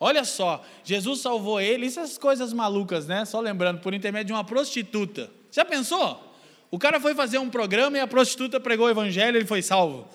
[0.00, 3.24] Olha só, Jesus salvou ele, essas coisas malucas, né?
[3.24, 5.30] Só lembrando, por intermédio de uma prostituta.
[5.50, 6.34] Já pensou?
[6.70, 9.62] O cara foi fazer um programa e a prostituta pregou o evangelho e ele foi
[9.62, 10.08] salvo.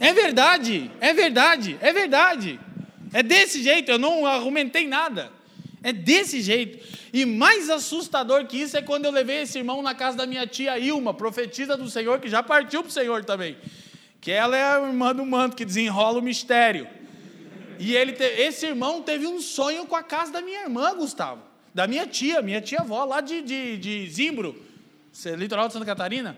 [0.00, 2.58] É verdade, é verdade, é verdade.
[3.12, 5.35] É desse jeito, eu não argumentei nada.
[5.86, 6.84] É desse jeito.
[7.12, 10.44] E mais assustador que isso é quando eu levei esse irmão na casa da minha
[10.44, 13.56] tia Ilma, profetisa do Senhor, que já partiu para o Senhor também.
[14.20, 16.88] Que ela é a irmã do manto que desenrola o mistério.
[17.78, 18.24] E ele te...
[18.24, 21.40] esse irmão teve um sonho com a casa da minha irmã, Gustavo.
[21.72, 24.60] Da minha tia, minha tia avó, lá de, de, de Zimbro,
[25.38, 26.36] litoral de Santa Catarina.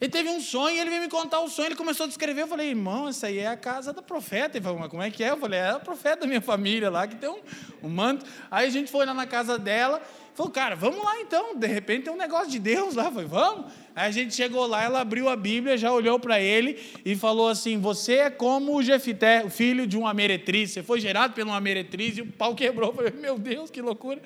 [0.00, 2.42] Ele teve um sonho, ele veio me contar o sonho, ele começou a descrever.
[2.42, 4.58] Eu falei, irmão, essa aí é a casa da profeta.
[4.58, 5.30] Ele falou, mas como é que é?
[5.30, 7.38] Eu falei, é a profeta da minha família lá, que tem um,
[7.82, 8.26] um manto.
[8.50, 10.02] Aí a gente foi lá na casa dela,
[10.34, 11.56] falou, cara, vamos lá então.
[11.56, 13.04] De repente tem um negócio de Deus lá.
[13.04, 13.72] Eu falei, vamos.
[13.94, 17.48] Aí a gente chegou lá, ela abriu a Bíblia, já olhou para ele e falou
[17.48, 20.72] assim: Você é como o Jefité, o filho de uma meretriz.
[20.72, 22.90] Você foi gerado por uma meretriz e o pau quebrou.
[22.90, 24.20] Eu falei, meu Deus, que loucura.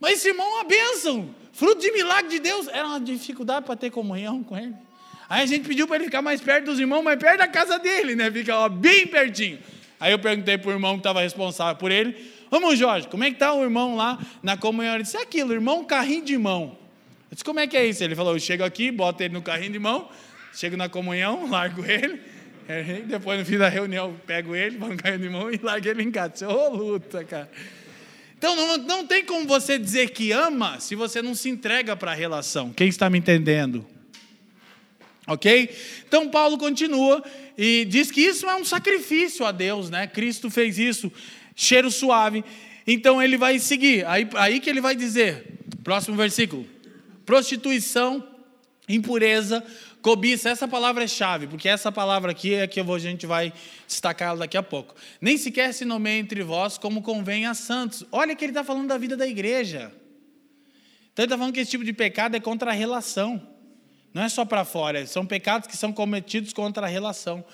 [0.00, 2.68] Mas esse irmão uma bênção, fruto de milagre de Deus.
[2.68, 4.74] Era uma dificuldade para ter comunhão com ele.
[5.28, 7.78] Aí a gente pediu para ele ficar mais perto dos irmãos, mais perto da casa
[7.78, 8.30] dele, né?
[8.30, 9.58] Fica ó, bem pertinho.
[9.98, 12.16] Aí eu perguntei para o irmão que estava responsável por ele:
[12.48, 14.94] Vamos, Jorge, como é que está o irmão lá na comunhão?
[14.94, 16.78] Ele disse: é aquilo, irmão, carrinho de mão.
[17.30, 18.02] Eu disse, como é que é isso?
[18.02, 20.08] Ele falou, eu chego aqui, boto ele no carrinho de mão,
[20.54, 22.20] chego na comunhão, largo ele,
[23.06, 26.02] depois no fim da reunião pego ele, vou no carrinho de mão e largo ele
[26.02, 26.48] em casa.
[26.48, 27.50] Ô, oh, luta, cara.
[28.38, 32.12] Então não, não tem como você dizer que ama se você não se entrega para
[32.12, 32.72] a relação.
[32.72, 33.84] Quem está me entendendo?
[35.26, 35.76] Ok?
[36.06, 37.22] Então Paulo continua
[37.56, 40.06] e diz que isso é um sacrifício a Deus, né?
[40.06, 41.12] Cristo fez isso,
[41.56, 42.44] cheiro suave.
[42.86, 45.44] Então ele vai seguir, aí, aí que ele vai dizer,
[45.82, 46.64] próximo versículo:
[47.26, 48.24] prostituição,
[48.88, 49.64] impureza,
[50.02, 53.52] cobiça, essa palavra é chave, porque essa palavra aqui é que a gente vai
[53.86, 54.94] destacar daqui a pouco.
[55.20, 58.04] Nem sequer se nomeia entre vós como convém a santos.
[58.10, 59.92] Olha que ele está falando da vida da igreja.
[61.12, 63.40] Então ele está falando que esse tipo de pecado é contra a relação.
[64.14, 67.44] Não é só para fora, são pecados que são cometidos contra a relação.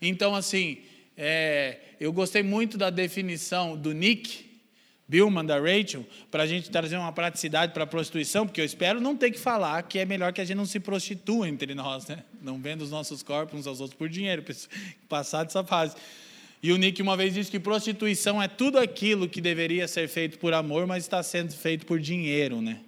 [0.00, 0.78] Então, assim,
[1.16, 4.51] é, eu gostei muito da definição do Nick
[5.08, 9.00] Billman, da Rachel, para a gente trazer uma praticidade para a prostituição, porque eu espero
[9.00, 12.06] não ter que falar que é melhor que a gente não se prostitua entre nós,
[12.06, 12.22] né?
[12.40, 14.42] não vendo os nossos corpos uns aos outros por dinheiro,
[15.08, 15.96] passar dessa fase.
[16.62, 20.38] E o Nick uma vez disse que prostituição é tudo aquilo que deveria ser feito
[20.38, 22.80] por amor, mas está sendo feito por dinheiro, né?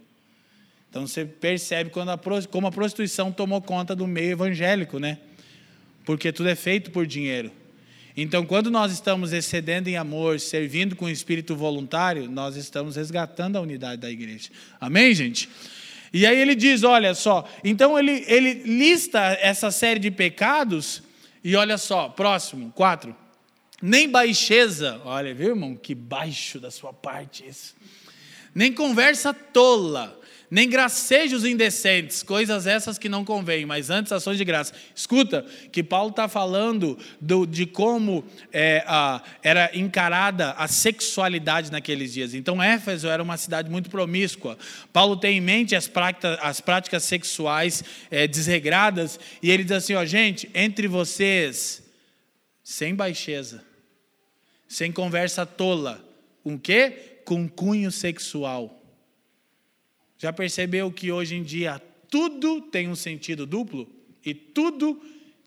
[0.89, 5.19] Então você percebe quando a, como a prostituição tomou conta do meio evangélico, né?
[6.05, 7.51] Porque tudo é feito por dinheiro.
[8.17, 13.61] Então, quando nós estamos excedendo em amor, servindo com espírito voluntário, nós estamos resgatando a
[13.61, 14.51] unidade da igreja.
[14.81, 15.49] Amém, gente?
[16.13, 21.03] E aí ele diz: olha só, então ele, ele lista essa série de pecados,
[21.43, 23.15] e olha só, próximo, quatro.
[23.83, 25.75] Nem baixeza, olha, viu, irmão?
[25.75, 27.75] Que baixo da sua parte isso.
[28.55, 30.19] Nem conversa tola
[30.55, 34.73] nem gracejos indecentes, coisas essas que não convêm, mas antes ações de graça.
[34.95, 42.13] Escuta, que Paulo está falando do, de como é, a, era encarada a sexualidade naqueles
[42.13, 42.35] dias.
[42.35, 44.57] Então, Éfeso era uma cidade muito promíscua.
[44.93, 49.95] Paulo tem em mente as práticas, as práticas sexuais é, desregradas, e ele diz assim:
[49.95, 51.83] ó, gente, entre vocês,
[52.63, 53.61] sem baixeza,
[54.69, 56.01] sem conversa tola,
[56.45, 57.23] com quê?
[57.25, 58.84] Com cunho sexual
[60.25, 63.87] já percebeu que hoje em dia tudo tem um sentido duplo?
[64.25, 64.99] E tudo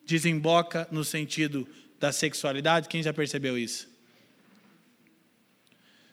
[0.05, 1.67] desemboca no sentido
[1.99, 2.87] da sexualidade?
[2.87, 3.89] Quem já percebeu isso?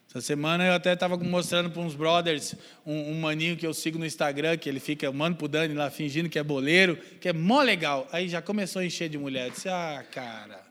[0.09, 2.55] Essa semana eu até estava mostrando para uns brothers
[2.87, 5.91] um, um, maninho que eu sigo no Instagram, que ele fica, mano pro Dani lá
[5.91, 8.09] fingindo que é boleiro, que é mó legal.
[8.11, 9.49] Aí já começou a encher de mulher.
[9.49, 10.65] Eu disse, ah, cara.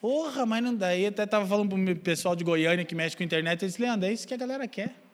[0.00, 1.06] Porra, mas não daí.
[1.06, 3.64] Até estava falando para o pessoal de Goiânia que mexe com a internet.
[3.64, 5.07] Eles Leandro, é isso que a galera quer.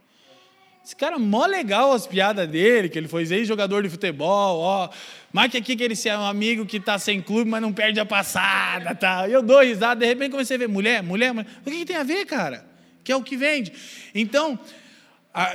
[0.84, 4.90] Esse cara, mó legal as piadas dele, que ele foi ex-jogador de futebol, ó.
[5.32, 8.04] Marque aqui que ele é um amigo que está sem clube, mas não perde a
[8.04, 9.26] passada, tá?
[9.26, 11.48] Eu dou risada, de repente comecei a ver mulher, mulher, mulher.
[11.64, 12.66] O que, que tem a ver, cara?
[13.02, 13.72] Que é o que vende.
[14.14, 14.58] Então,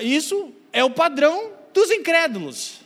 [0.02, 2.80] isso é o padrão dos incrédulos.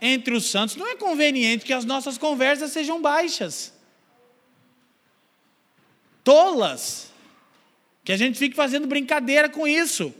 [0.00, 3.72] Entre os santos, não é conveniente que as nossas conversas sejam baixas,
[6.24, 7.12] tolas,
[8.02, 10.12] que a gente fique fazendo brincadeira com isso.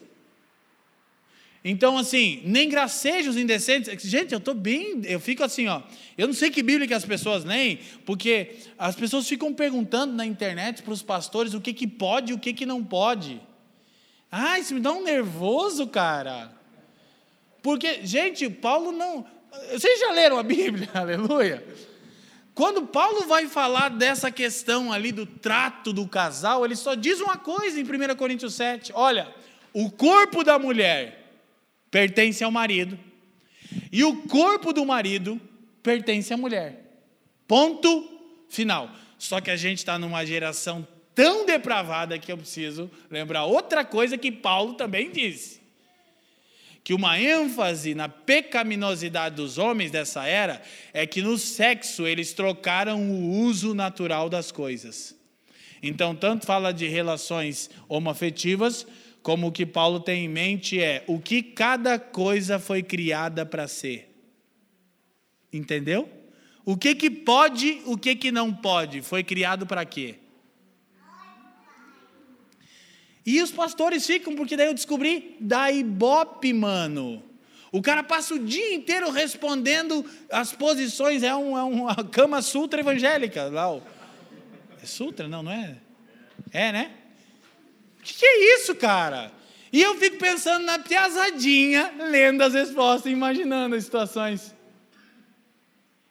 [1.65, 4.03] Então, assim, nem gracejos indecentes.
[4.03, 5.01] Gente, eu estou bem.
[5.05, 5.83] Eu fico assim, ó.
[6.19, 10.27] Eu não sei que Bíblia que as pessoas leem, porque as pessoas ficam perguntando na
[10.27, 13.41] internet para os pastores o que, que pode e o que, que não pode.
[14.31, 16.53] Ah, isso me dá um nervoso, cara.
[17.63, 19.25] Porque, gente, Paulo não.
[19.71, 20.89] Vocês já leram a Bíblia?
[20.95, 21.65] Aleluia.
[22.55, 27.37] Quando Paulo vai falar dessa questão ali do trato do casal, ele só diz uma
[27.37, 28.93] coisa em 1 Coríntios 7.
[28.95, 29.33] Olha,
[29.73, 31.22] o corpo da mulher
[31.93, 32.99] pertence ao marido,
[33.93, 35.41] e o corpo do marido
[35.83, 37.05] pertence à mulher.
[37.47, 38.09] Ponto
[38.49, 38.91] final.
[39.19, 44.17] Só que a gente está numa geração tão depravada que eu preciso lembrar outra coisa
[44.17, 45.61] que Paulo também disse.
[46.83, 50.61] Que uma ênfase na pecaminosidade dos homens dessa era
[50.93, 55.15] é que no sexo eles trocaram o uso natural das coisas.
[55.83, 58.87] Então, tanto fala de relações homoafetivas,
[59.23, 63.69] como o que Paulo tem em mente é o que cada coisa foi criada para
[63.69, 64.13] ser.
[65.53, 66.09] Entendeu?
[66.65, 70.17] O que que pode, o que que não pode, foi criado para quê?
[73.25, 77.23] E os pastores ficam, porque daí eu descobri da Ibope, mano.
[77.71, 82.81] O cara passa o dia inteiro respondendo as posições, é, um, é uma cama sutra
[82.81, 83.45] evangélica.
[83.45, 83.81] Lá,
[84.83, 85.29] é sutra?
[85.29, 85.79] Não, não é?
[86.53, 86.91] É, né?
[88.03, 89.31] O que, que é isso, cara?
[89.73, 94.53] E eu fico pensando na piazadinha, lendo as respostas, imaginando as situações.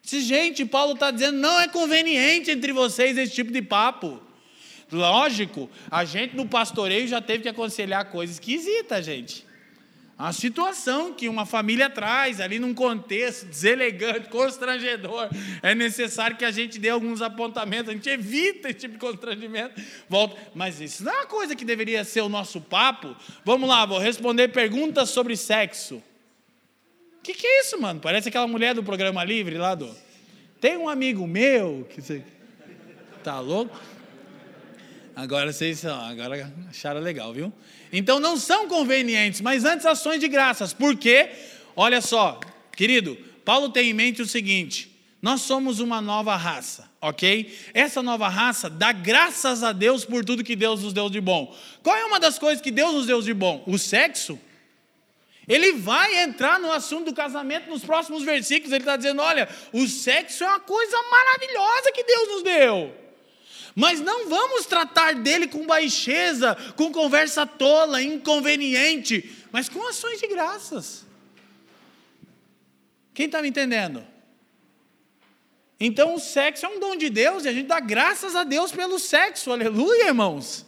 [0.02, 4.22] Se, gente, Paulo está dizendo, não é conveniente entre vocês esse tipo de papo.
[4.90, 9.46] Lógico, a gente no pastoreio já teve que aconselhar coisas esquisitas, gente.
[10.22, 15.28] A situação que uma família traz ali num contexto deselegante, constrangedor,
[15.64, 19.82] é necessário que a gente dê alguns apontamentos, a gente evita esse tipo de constrangimento.
[20.08, 20.38] Volta.
[20.54, 23.16] Mas isso não é uma coisa que deveria ser o nosso papo.
[23.44, 25.96] Vamos lá, vou responder perguntas sobre sexo.
[27.18, 28.00] O que, que é isso, mano?
[28.00, 29.90] Parece aquela mulher do programa livre lá do.
[30.60, 32.22] Tem um amigo meu que.
[33.24, 33.76] Tá louco?
[35.16, 37.52] Agora vocês agora acharam legal, viu?
[37.92, 40.74] Então não são convenientes, mas antes ações de graças.
[40.74, 41.30] Por quê?
[41.76, 42.40] Olha só,
[42.76, 44.92] querido, Paulo tem em mente o seguinte:
[45.22, 47.58] nós somos uma nova raça, ok?
[47.74, 51.56] Essa nova raça dá graças a Deus por tudo que Deus nos deu de bom.
[51.84, 53.64] Qual é uma das coisas que Deus nos deu de bom?
[53.68, 54.40] O sexo.
[55.48, 58.72] Ele vai entrar no assunto do casamento nos próximos versículos.
[58.72, 63.01] Ele está dizendo: olha, o sexo é uma coisa maravilhosa que Deus nos deu.
[63.76, 70.28] Mas não vamos tratar dele com baixeza, com conversa tola, inconveniente, mas com ações de
[70.28, 71.06] graças.
[73.14, 74.06] Quem está me entendendo?
[75.80, 78.72] Então o sexo é um dom de Deus e a gente dá graças a Deus
[78.72, 80.66] pelo sexo, aleluia, irmãos.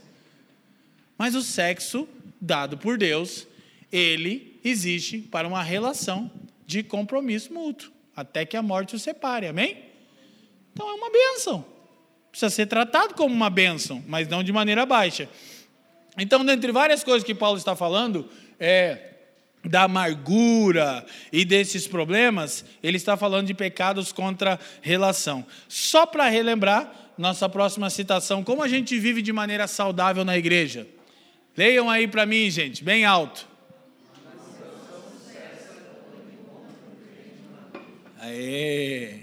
[1.17, 2.07] Mas o sexo
[2.41, 3.47] dado por Deus,
[3.91, 6.31] ele existe para uma relação
[6.65, 9.83] de compromisso mútuo, até que a morte o separe, amém?
[10.73, 11.72] Então é uma bênção
[12.33, 15.29] precisa ser tratado como uma bênção, mas não de maneira baixa.
[16.17, 18.27] Então, dentre várias coisas que Paulo está falando,
[18.59, 19.11] é,
[19.63, 25.45] da amargura e desses problemas, ele está falando de pecados contra relação.
[25.67, 30.87] Só para relembrar, nossa próxima citação, como a gente vive de maneira saudável na igreja.
[31.55, 33.47] Leiam aí para mim, gente, bem alto.
[38.19, 39.22] Aê!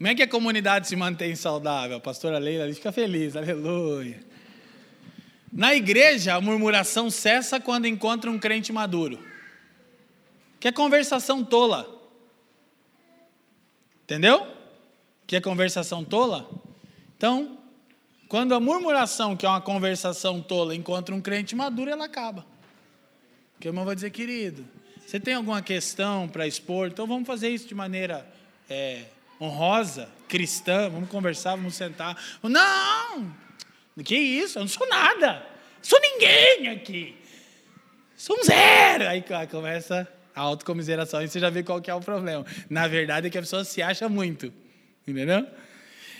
[0.00, 1.98] Como é que a comunidade se mantém saudável?
[1.98, 4.18] A pastora Leila fica feliz, aleluia.
[5.52, 9.22] Na igreja, a murmuração cessa quando encontra um crente maduro.
[10.58, 11.86] Que é conversação tola.
[14.04, 14.50] Entendeu?
[15.26, 16.48] Que é conversação tola?
[17.18, 17.58] Então,
[18.26, 22.46] quando a murmuração, que é uma conversação tola, encontra um crente maduro, ela acaba.
[23.60, 24.66] Que o irmão vai dizer, querido,
[25.06, 26.88] você tem alguma questão para expor?
[26.88, 28.26] Então vamos fazer isso de maneira
[28.66, 29.04] é,
[29.40, 32.16] honrosa, cristã, vamos conversar, vamos sentar.
[32.42, 33.34] Não!
[34.04, 34.58] Que isso?
[34.58, 35.46] Eu não sou nada.
[35.82, 37.16] Sou ninguém aqui.
[38.16, 39.08] Sou um zero.
[39.08, 42.44] Aí começa a autocomiseração e você já vê qual que é o problema.
[42.68, 44.52] Na verdade é que a pessoa se acha muito.
[45.06, 45.46] Entendeu?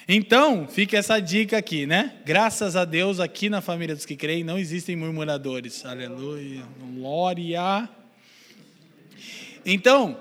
[0.09, 2.17] Então, fica essa dica aqui, né?
[2.25, 5.85] Graças a Deus, aqui na família dos que creem, não existem murmuradores.
[5.85, 6.65] Aleluia.
[6.95, 7.89] Glória.
[9.65, 10.19] Então,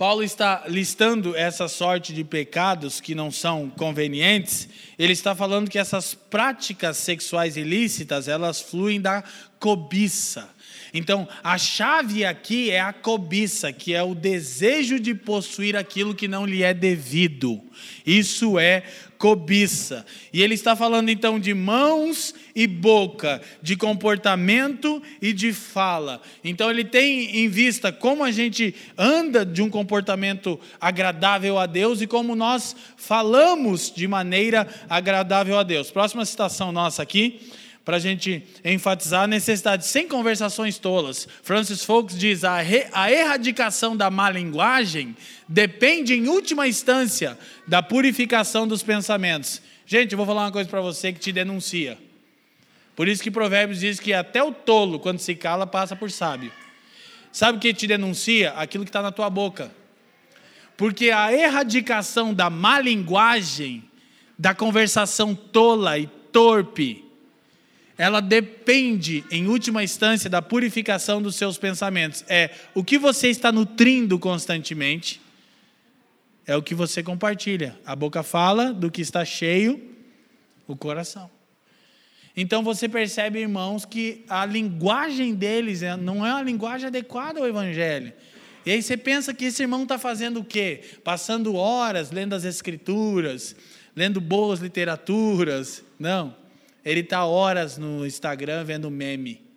[0.00, 4.66] Paulo está listando essa sorte de pecados que não são convenientes.
[4.98, 9.22] Ele está falando que essas práticas sexuais ilícitas, elas fluem da
[9.58, 10.48] cobiça.
[10.92, 16.26] Então, a chave aqui é a cobiça, que é o desejo de possuir aquilo que
[16.26, 17.60] não lhe é devido.
[18.04, 18.82] Isso é
[19.20, 20.06] cobiça.
[20.32, 26.22] E ele está falando então de mãos e boca, de comportamento e de fala.
[26.42, 32.00] Então ele tem em vista como a gente anda de um comportamento agradável a Deus
[32.00, 35.90] e como nós falamos de maneira agradável a Deus.
[35.90, 37.40] Próxima citação nossa aqui
[37.84, 41.26] para a gente enfatizar a necessidade sem conversações tolas.
[41.42, 42.56] Francis Fox diz: a,
[42.92, 45.16] a erradicação da má linguagem
[45.48, 49.62] depende, em última instância, da purificação dos pensamentos.
[49.86, 51.98] Gente, eu vou falar uma coisa para você que te denuncia.
[52.94, 56.52] Por isso que Provérbios diz que até o tolo, quando se cala, passa por sábio.
[57.32, 58.50] Sabe o que te denuncia?
[58.52, 59.70] Aquilo que está na tua boca.
[60.76, 63.84] Porque a erradicação da má linguagem,
[64.38, 67.09] da conversação tola e torpe,
[68.00, 72.24] ela depende, em última instância, da purificação dos seus pensamentos.
[72.30, 75.20] É o que você está nutrindo constantemente,
[76.46, 77.78] é o que você compartilha.
[77.84, 79.78] A boca fala do que está cheio
[80.66, 81.30] o coração.
[82.34, 87.46] Então você percebe, irmãos, que a linguagem deles é, não é uma linguagem adequada ao
[87.46, 88.14] Evangelho.
[88.64, 90.80] E aí você pensa que esse irmão está fazendo o quê?
[91.04, 93.54] Passando horas lendo as Escrituras,
[93.94, 95.84] lendo boas literaturas.
[95.98, 96.40] Não.
[96.84, 99.50] Ele está horas no Instagram vendo meme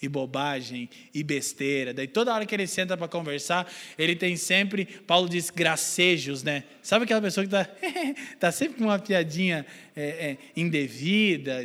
[0.00, 1.92] e bobagem e besteira.
[1.94, 6.64] Daí toda hora que ele senta para conversar, ele tem sempre, Paulo diz, gracejos, né?
[6.82, 7.68] Sabe aquela pessoa que está
[8.38, 11.64] tá sempre com uma piadinha é, é, indevida?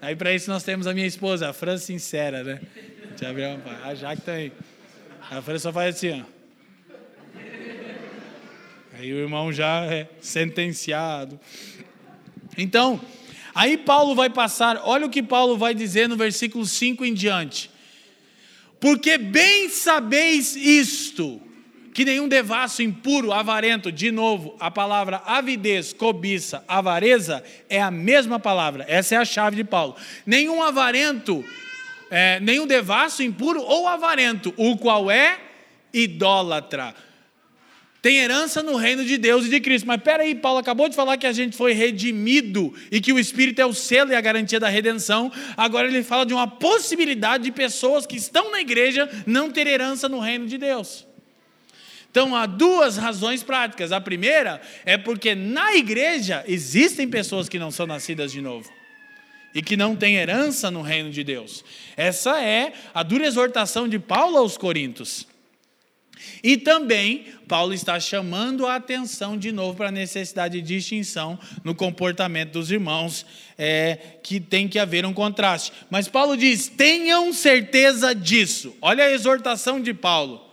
[0.00, 2.60] Aí para isso nós temos a minha esposa, a Fran Sincera, né?
[3.84, 4.52] A Jaque também.
[5.30, 6.41] A Fran só faz assim, ó.
[8.98, 11.40] Aí o irmão já é sentenciado.
[12.56, 13.00] Então,
[13.54, 17.70] Aí Paulo vai passar, olha o que Paulo vai dizer no versículo 5 em diante.
[18.80, 21.40] Porque bem sabeis isto,
[21.92, 28.40] que nenhum devasso impuro, avarento, de novo, a palavra avidez, cobiça, avareza é a mesma
[28.40, 29.96] palavra, essa é a chave de Paulo.
[30.24, 31.44] Nenhum avarento,
[32.10, 35.38] é, nenhum devasso impuro ou avarento, o qual é
[35.92, 36.94] idólatra
[38.02, 39.86] tem herança no reino de Deus e de Cristo.
[39.86, 43.62] Mas peraí, Paulo acabou de falar que a gente foi redimido e que o Espírito
[43.62, 45.30] é o selo e a garantia da redenção.
[45.56, 50.08] Agora ele fala de uma possibilidade de pessoas que estão na igreja não ter herança
[50.08, 51.06] no reino de Deus.
[52.10, 53.92] Então há duas razões práticas.
[53.92, 58.68] A primeira é porque na igreja existem pessoas que não são nascidas de novo
[59.54, 61.64] e que não têm herança no reino de Deus.
[61.96, 65.30] Essa é a dura exortação de Paulo aos Coríntios.
[66.42, 71.74] E também, Paulo está chamando a atenção de novo para a necessidade de distinção no
[71.74, 73.24] comportamento dos irmãos,
[73.56, 75.72] é, que tem que haver um contraste.
[75.90, 78.74] Mas Paulo diz: tenham certeza disso.
[78.80, 80.50] Olha a exortação de Paulo.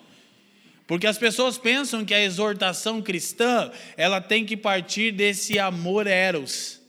[0.85, 6.81] Porque as pessoas pensam que a exortação cristã, ela tem que partir desse amor eros.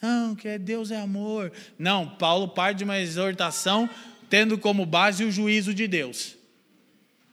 [0.00, 1.50] Não, que Deus é amor.
[1.76, 3.90] Não, Paulo parte de uma exortação
[4.30, 6.37] tendo como base o juízo de Deus.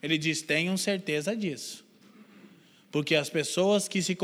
[0.02, 1.84] Ele diz: tenham certeza disso.
[2.90, 4.16] Porque as pessoas que se,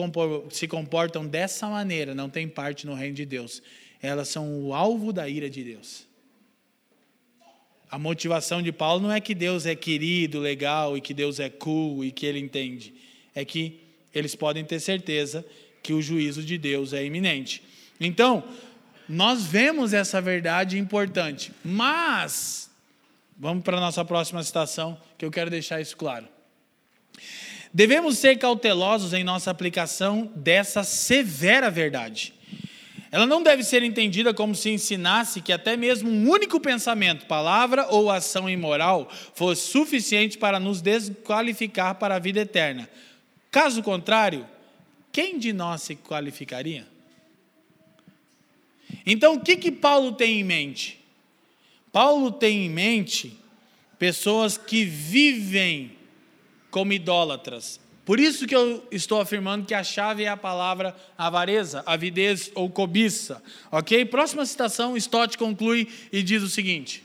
[0.68, 3.62] comportam dessa maneira não têm parte no reino de Deus.
[4.01, 6.07] Elas são o alvo da ira de Deus.
[7.91, 11.51] A motivação de Paulo não é que Deus é querido, legal e que Deus é
[11.51, 12.95] cool e que ele entende.
[13.35, 13.81] É que
[14.14, 15.45] eles podem ter certeza
[15.83, 17.62] que o juízo de Deus é iminente.
[18.01, 18.43] Então,
[19.09, 22.62] nós vemos essa verdade importante, mas
[23.43, 26.28] Vamos para a nossa próxima citação, que eu quero deixar isso claro.
[27.74, 32.32] Devemos ser cautelosos em nossa aplicação dessa severa verdade.
[33.11, 37.88] Ela não deve ser entendida como se ensinasse que até mesmo um único pensamento, palavra
[37.88, 42.88] ou ação imoral fosse suficiente para nos desqualificar para a vida eterna.
[43.51, 44.49] Caso contrário,
[45.11, 46.86] quem de nós se qualificaria?
[49.05, 51.01] Então, o que, que Paulo tem em mente?
[51.93, 53.38] Paulo tem em mente
[53.99, 55.93] pessoas que vivem
[56.70, 57.78] como idólatras.
[58.05, 62.68] Por isso que eu estou afirmando que a chave é a palavra avareza, avidez ou
[62.68, 63.40] cobiça.
[63.70, 64.05] Ok?
[64.07, 67.05] Próxima citação, Stott conclui e diz o seguinte: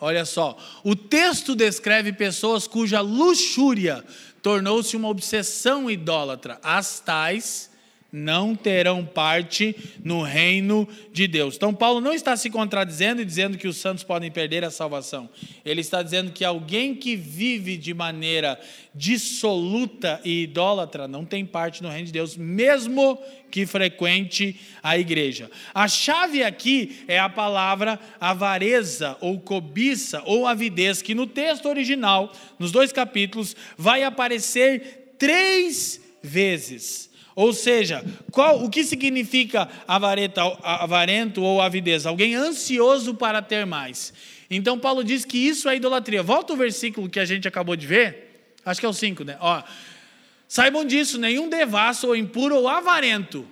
[0.00, 4.02] Olha só, o texto descreve pessoas cuja luxúria
[4.42, 7.70] tornou-se uma obsessão idólatra, as tais
[8.16, 11.54] não terão parte no reino de Deus.
[11.54, 15.28] Então, Paulo não está se contradizendo e dizendo que os santos podem perder a salvação.
[15.62, 18.58] Ele está dizendo que alguém que vive de maneira
[18.94, 25.50] dissoluta e idólatra não tem parte no reino de Deus, mesmo que frequente a igreja.
[25.74, 32.32] A chave aqui é a palavra avareza, ou cobiça, ou avidez, que no texto original,
[32.58, 37.14] nos dois capítulos, vai aparecer três vezes.
[37.36, 42.06] Ou seja, qual, o que significa avareta, avarento ou avidez?
[42.06, 44.12] Alguém ansioso para ter mais.
[44.50, 46.22] Então Paulo diz que isso é idolatria.
[46.22, 48.54] Volta o versículo que a gente acabou de ver.
[48.64, 49.36] Acho que é o 5, né?
[49.38, 49.62] Ó,
[50.48, 53.46] Saibam disso, nenhum devasso ou impuro ou avarento,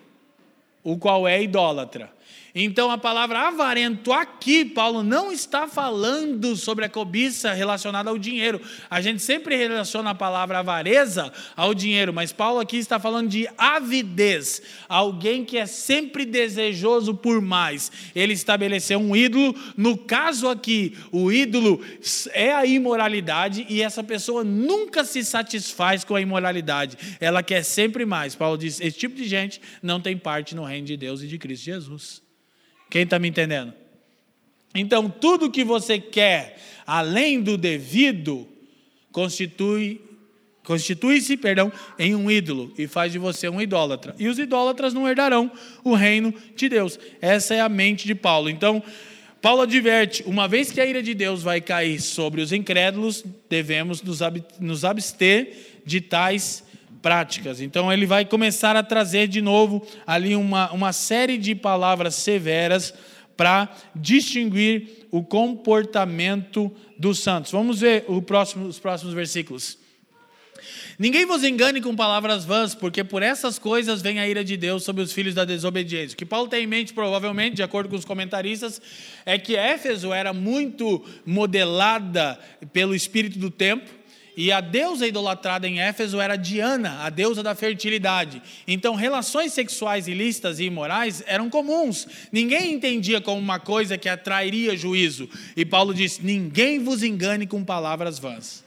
[0.83, 2.13] o qual é idólatra.
[2.57, 8.61] Então a palavra avarento aqui, Paulo não está falando sobre a cobiça relacionada ao dinheiro.
[8.89, 13.49] A gente sempre relaciona a palavra avareza ao dinheiro, mas Paulo aqui está falando de
[13.59, 17.91] avidez, alguém que é sempre desejoso por mais.
[18.15, 21.85] Ele estabeleceu um ídolo, no caso aqui, o ídolo
[22.33, 26.97] é a imoralidade e essa pessoa nunca se satisfaz com a imoralidade.
[27.19, 28.37] Ela quer sempre mais.
[28.37, 31.37] Paulo diz: esse tipo de gente não tem parte no reino de Deus e de
[31.37, 32.24] Cristo Jesus.
[32.95, 33.75] Quem está me entendendo?
[34.73, 38.47] Então, tudo que você quer além do devido
[39.11, 40.01] constitui
[40.63, 44.15] constitui-se, perdão, em um ídolo e faz de você um idólatra.
[44.17, 45.51] E os idólatras não herdarão
[45.83, 46.97] o reino de Deus.
[47.21, 48.49] Essa é a mente de Paulo.
[48.49, 48.81] Então,
[49.43, 54.05] Paulo adverte: uma vez que a ira de Deus vai cair sobre os incrédulos, devemos
[54.61, 56.63] nos abster de tais
[57.05, 57.61] práticas.
[57.61, 62.95] Então ele vai começar a trazer de novo ali uma, uma série de palavras severas
[63.37, 67.53] para distinguir o comportamento dos santos.
[67.53, 69.77] Vamos ver próximo, os próximos versículos.
[70.99, 74.83] Ninguém vos engane com palavras vãs, porque por essas coisas vem a ira de Deus
[74.83, 76.15] sobre os filhos da desobediência.
[76.15, 78.81] O que Paulo tem em mente, provavelmente, de acordo com os comentaristas,
[79.27, 82.39] é que Éfeso era muito modelada
[82.73, 84.04] pelo espírito do tempo
[84.37, 88.43] E a deusa idolatrada em Éfeso era Diana, a deusa da fertilidade.
[88.67, 92.09] Então, relações sexuais ilícitas e imorais eram comuns.
[92.33, 95.29] Ninguém entendia como uma coisa que atrairia juízo.
[95.57, 98.65] E Paulo disse: Ninguém vos engane com palavras vãs.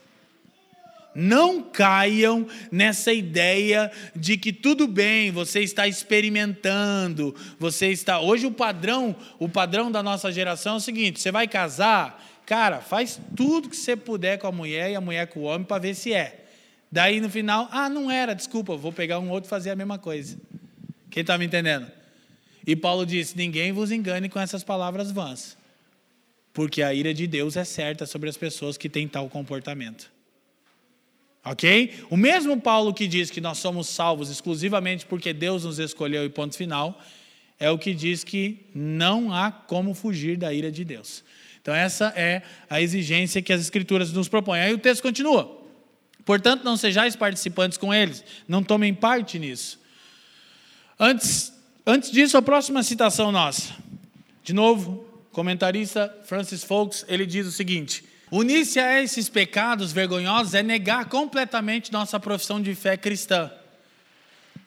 [1.20, 8.20] Não caiam nessa ideia de que tudo bem, você está experimentando, você está.
[8.20, 12.80] Hoje o padrão, o padrão da nossa geração é o seguinte: você vai casar, Cara,
[12.80, 15.82] faz tudo que você puder com a mulher e a mulher com o homem para
[15.82, 16.45] ver se é.
[16.89, 20.00] Daí no final, ah, não era, desculpa, vou pegar um outro e fazer a mesma
[20.00, 20.39] coisa.
[21.12, 21.91] Quem está me entendendo?
[22.66, 25.58] E Paulo disse: ninguém vos engane com essas palavras vãs,
[26.54, 30.10] porque a ira de Deus é certa sobre as pessoas que têm tal comportamento.
[31.43, 31.95] Ok?
[32.10, 36.30] O mesmo Paulo que diz que nós somos salvos exclusivamente porque Deus nos escolheu e
[36.30, 36.98] ponto final,
[37.60, 41.26] é o que diz que não há como fugir da ira de Deus.
[41.68, 44.61] Então, essa é a exigência que as Escrituras nos propõem.
[44.61, 45.61] Aí o texto continua.
[46.24, 49.78] Portanto, não sejais participantes com eles, não tomem parte nisso.
[50.97, 51.51] Antes,
[51.86, 53.76] antes disso, a próxima citação nossa.
[54.45, 60.63] De novo, comentarista Francis Folks, ele diz o seguinte: Unir-se a esses pecados vergonhosos é
[60.63, 63.51] negar completamente nossa profissão de fé cristã.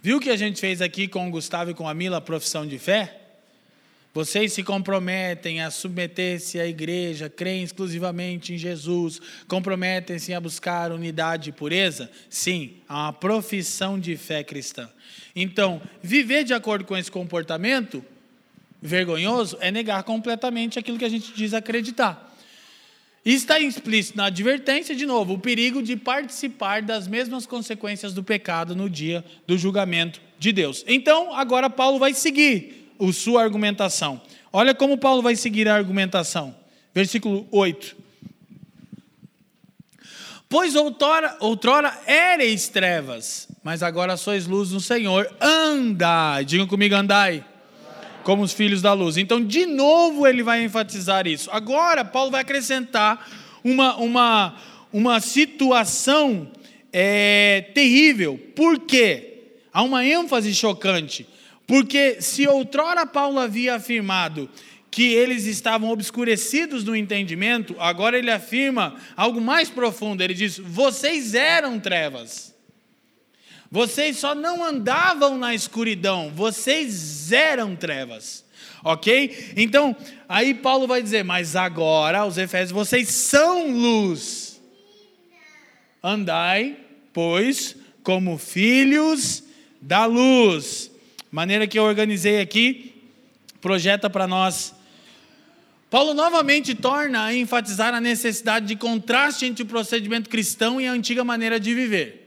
[0.03, 2.21] Viu o que a gente fez aqui com o Gustavo e com a Mila, a
[2.21, 3.20] profissão de fé?
[4.13, 11.51] Vocês se comprometem a submeter-se à igreja, creem exclusivamente em Jesus, comprometem-se a buscar unidade
[11.51, 12.11] e pureza?
[12.29, 14.91] Sim, há uma profissão de fé cristã.
[15.35, 18.05] Então, viver de acordo com esse comportamento
[18.83, 22.35] vergonhoso é negar completamente aquilo que a gente diz acreditar.
[23.25, 28.75] Está explícito na advertência, de novo, o perigo de participar das mesmas consequências do pecado
[28.75, 30.85] no dia do julgamento de Deus.
[30.89, 34.21] Então, agora Paulo vai seguir a sua argumentação.
[34.53, 36.55] Olha como Paulo vai seguir a argumentação.
[36.95, 37.97] Versículo 8.
[40.49, 45.33] Pois outrora, outrora éreis trevas, mas agora sois luz no Senhor.
[45.41, 47.45] Andai, digam comigo, andai,
[48.25, 49.17] como os filhos da luz.
[49.17, 51.49] Então, de novo, ele vai enfatizar isso.
[51.53, 53.31] Agora, Paulo vai acrescentar
[53.63, 54.57] uma, uma,
[54.93, 56.51] uma situação
[56.93, 58.37] é, terrível.
[58.57, 59.53] Por quê?
[59.73, 61.29] Há uma ênfase chocante.
[61.71, 64.51] Porque se outrora Paulo havia afirmado
[64.91, 70.21] que eles estavam obscurecidos no entendimento, agora ele afirma algo mais profundo.
[70.21, 72.53] Ele diz: vocês eram trevas.
[73.71, 78.45] Vocês só não andavam na escuridão, vocês eram trevas.
[78.83, 79.53] Ok?
[79.57, 79.95] Então,
[80.29, 84.61] aí Paulo vai dizer: Mas agora, os Efésios, vocês são luz.
[86.03, 86.79] Andai,
[87.13, 89.45] pois, como filhos
[89.81, 90.90] da luz
[91.31, 92.95] maneira que eu organizei aqui,
[93.61, 94.75] projeta para nós.
[95.89, 100.93] Paulo novamente torna a enfatizar a necessidade de contraste entre o procedimento cristão e a
[100.93, 102.20] antiga maneira de viver.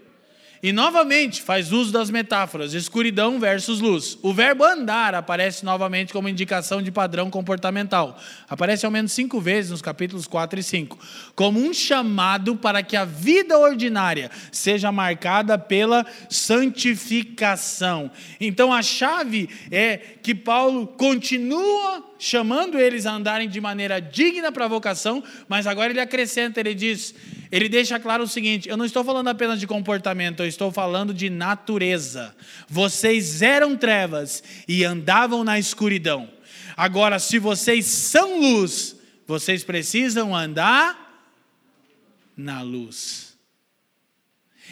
[0.64, 4.18] E novamente faz uso das metáforas, escuridão versus luz.
[4.22, 8.18] O verbo andar aparece novamente como indicação de padrão comportamental.
[8.47, 10.97] Aparece ao menos cinco vezes nos capítulos 4 e 5.
[11.36, 18.09] Como um chamado para que a vida ordinária seja marcada pela santificação.
[18.39, 24.63] Então a chave é que Paulo continua chamando eles a andarem de maneira digna para
[24.63, 27.13] a vocação, mas agora ele acrescenta, ele diz
[27.51, 31.13] ele deixa claro o seguinte: eu não estou falando apenas de comportamento, eu estou falando
[31.13, 32.34] de natureza.
[32.67, 36.30] Vocês eram trevas e andavam na escuridão.
[36.78, 38.95] Agora, se vocês são luz,
[39.28, 40.97] vocês precisam andar
[42.38, 43.38] na luz.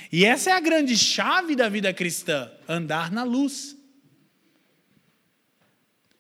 [0.09, 3.75] E essa é a grande chave da vida cristã: andar na luz.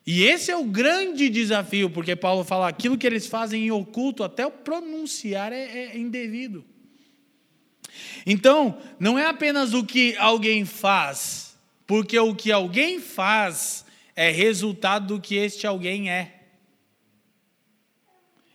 [0.05, 4.23] E esse é o grande desafio, porque Paulo fala aquilo que eles fazem em oculto,
[4.23, 6.65] até o pronunciar é, é indevido.
[8.25, 13.85] Então, não é apenas o que alguém faz, porque o que alguém faz
[14.15, 16.41] é resultado do que este alguém é.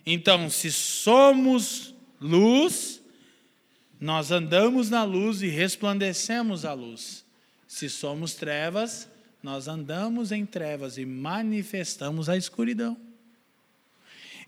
[0.05, 3.03] Então, se somos luz,
[4.01, 7.25] nós andamos na luz e resplandecemos a luz.
[7.67, 9.09] Se somos trevas,
[9.47, 12.97] nós andamos em trevas e manifestamos a escuridão.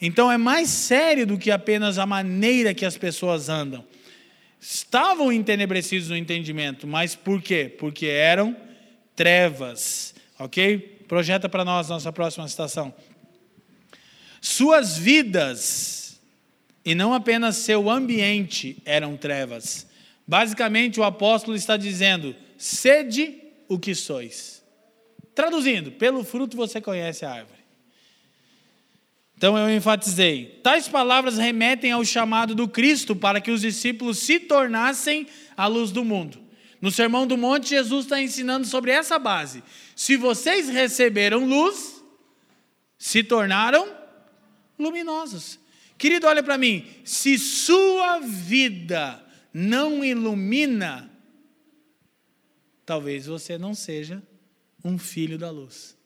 [0.00, 3.86] Então é mais sério do que apenas a maneira que as pessoas andam.
[4.60, 7.72] Estavam entenebrecidos no entendimento, mas por quê?
[7.78, 8.56] Porque eram
[9.14, 10.16] trevas.
[10.36, 11.04] Ok?
[11.06, 12.92] Projeta para nós nossa próxima citação.
[14.40, 16.20] Suas vidas,
[16.84, 19.86] e não apenas seu ambiente, eram trevas.
[20.26, 23.36] Basicamente, o apóstolo está dizendo: sede
[23.68, 24.57] o que sois.
[25.38, 27.60] Traduzindo, pelo fruto você conhece a árvore.
[29.36, 34.40] Então eu enfatizei: tais palavras remetem ao chamado do Cristo para que os discípulos se
[34.40, 36.40] tornassem a luz do mundo.
[36.80, 39.62] No Sermão do Monte, Jesus está ensinando sobre essa base.
[39.94, 42.02] Se vocês receberam luz,
[42.98, 43.88] se tornaram
[44.76, 45.60] luminosos.
[45.96, 46.84] Querido, olha para mim.
[47.04, 49.24] Se sua vida
[49.54, 51.08] não ilumina,
[52.84, 54.20] talvez você não seja
[54.84, 55.96] um filho da luz.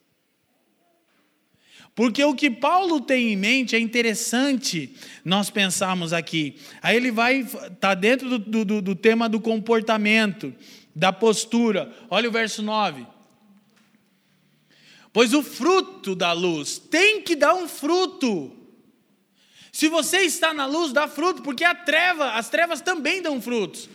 [1.94, 6.56] Porque o que Paulo tem em mente é interessante nós pensarmos aqui.
[6.80, 10.54] Aí ele vai, está dentro do, do, do tema do comportamento,
[10.94, 11.94] da postura.
[12.08, 13.06] Olha o verso 9.
[15.12, 18.56] Pois o fruto da luz tem que dar um fruto.
[19.70, 23.88] Se você está na luz, dá fruto, porque a treva, as trevas também dão frutos.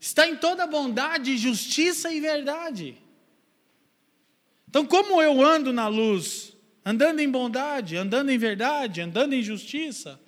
[0.00, 2.96] Está em toda bondade, justiça e verdade.
[4.68, 6.48] Então, como eu ando na luz?
[6.88, 10.18] andando em bondade, andando em verdade, andando em justiça,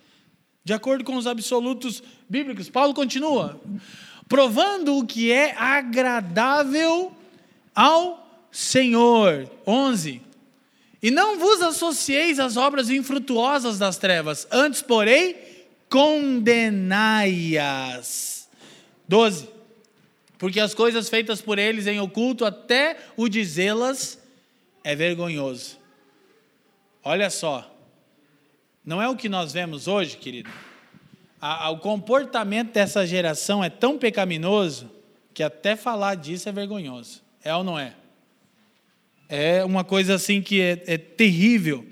[0.62, 2.68] de acordo com os absolutos bíblicos.
[2.68, 3.58] Paulo continua,
[4.28, 7.16] provando o que é agradável
[7.74, 9.50] ao Senhor.
[9.66, 10.20] 11.
[11.02, 15.36] E não vos associeis às obras infrutuosas das trevas, antes, porém,
[15.88, 16.90] condenai-as.
[19.08, 19.48] 12.
[20.36, 24.19] Porque as coisas feitas por eles em oculto, até o dizê-las,
[24.82, 25.78] é vergonhoso.
[27.02, 27.70] Olha só,
[28.84, 30.50] não é o que nós vemos hoje, querido?
[31.40, 34.90] A, a, o comportamento dessa geração é tão pecaminoso
[35.32, 37.22] que até falar disso é vergonhoso.
[37.42, 37.94] É ou não é?
[39.28, 41.86] É uma coisa assim que é, é terrível.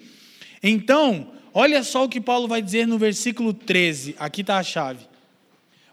[0.63, 5.07] Então, olha só o que Paulo vai dizer no versículo 13, aqui está a chave.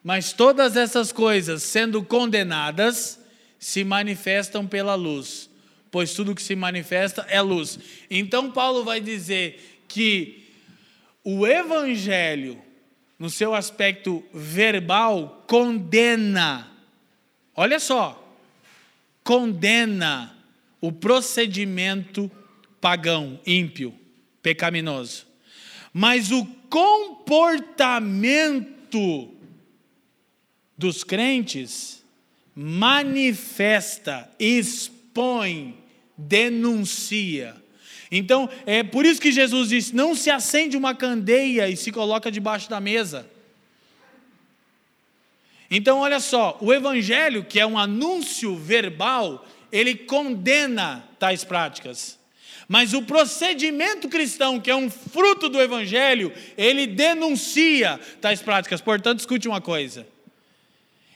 [0.03, 3.19] Mas todas essas coisas, sendo condenadas,
[3.57, 5.49] se manifestam pela luz
[5.95, 7.79] pois tudo que se manifesta é luz.
[8.11, 10.43] Então, Paulo vai dizer que
[11.23, 12.61] o evangelho,
[13.17, 16.69] no seu aspecto verbal, condena,
[17.55, 18.37] olha só,
[19.23, 20.35] condena
[20.81, 22.29] o procedimento
[22.81, 23.97] pagão, ímpio,
[24.41, 25.25] pecaminoso.
[25.93, 29.33] Mas o comportamento
[30.77, 32.03] dos crentes
[32.53, 35.84] manifesta, expõe
[36.17, 37.55] denuncia.
[38.11, 42.31] Então, é por isso que Jesus disse: não se acende uma candeia e se coloca
[42.31, 43.29] debaixo da mesa.
[45.69, 52.19] Então, olha só, o Evangelho, que é um anúncio verbal, ele condena tais práticas.
[52.67, 58.81] Mas o procedimento cristão, que é um fruto do Evangelho, ele denuncia tais práticas.
[58.81, 60.07] Portanto, escute uma coisa.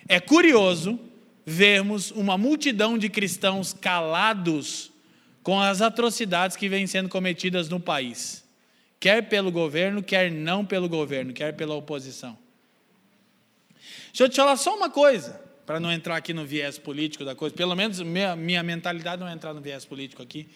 [0.07, 0.99] É curioso
[1.45, 4.88] vermos uma multidão de cristãos calados
[5.49, 8.45] com as atrocidades que vêm sendo cometidas no país,
[8.99, 12.37] quer pelo governo, quer não pelo governo, quer pela oposição.
[14.09, 17.33] Deixa eu te falar só uma coisa, para não entrar aqui no viés político da
[17.33, 20.47] coisa, pelo menos minha, minha mentalidade não é entrar no viés político aqui.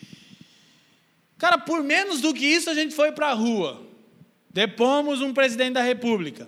[1.39, 3.83] Cara, por menos do que isso a gente foi para a rua,
[4.51, 6.47] depomos um presidente da república.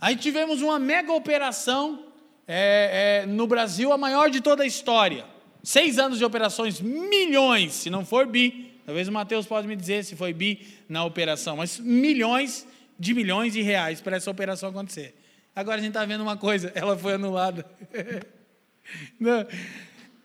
[0.00, 2.12] Aí tivemos uma mega operação
[2.48, 5.29] é, é, no Brasil, a maior de toda a história.
[5.62, 10.04] Seis anos de operações, milhões, se não for bi, talvez o Matheus pode me dizer
[10.04, 12.66] se foi bi na operação, mas milhões
[12.98, 15.14] de milhões de reais para essa operação acontecer.
[15.54, 17.66] Agora a gente está vendo uma coisa, ela foi anulada.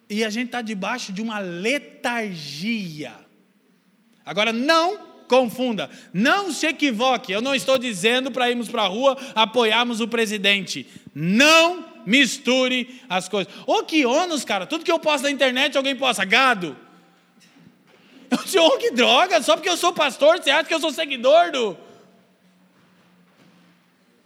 [0.10, 3.14] e a gente está debaixo de uma letargia.
[4.26, 9.18] Agora não confunda, não se equivoque, eu não estou dizendo para irmos para a rua
[9.34, 10.88] apoiarmos o presidente.
[11.14, 13.52] Não misture as coisas.
[13.66, 14.66] Ô, que ônus, cara.
[14.66, 16.24] Tudo que eu posto na internet, alguém posta.
[16.26, 16.76] Gado.
[18.30, 19.42] Eu disse, ô, que droga.
[19.42, 21.78] Só porque eu sou pastor, você acha que eu sou seguidor do.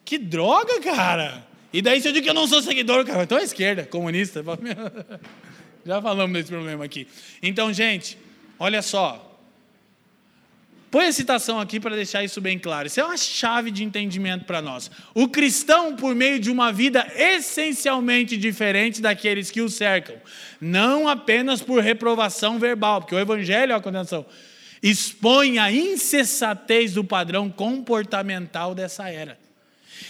[0.03, 1.45] Que droga, cara.
[1.71, 4.43] E daí, se eu digo que eu não sou seguidor, cara, então é esquerda, comunista.
[5.85, 7.07] Já falamos desse problema aqui.
[7.41, 8.17] Então, gente,
[8.57, 9.28] olha só.
[10.91, 12.87] Põe a citação aqui para deixar isso bem claro.
[12.87, 14.89] Isso é uma chave de entendimento para nós.
[15.13, 20.15] O cristão, por meio de uma vida essencialmente diferente daqueles que o cercam,
[20.59, 24.25] não apenas por reprovação verbal, porque o evangelho é a condenação,
[24.81, 29.37] expõe a insensatez do padrão comportamental dessa era.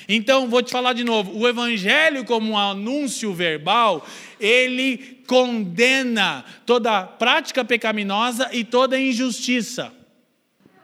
[0.07, 4.07] Então, vou te falar de novo: o evangelho, como um anúncio verbal,
[4.39, 9.98] ele condena toda prática pecaminosa e toda injustiça.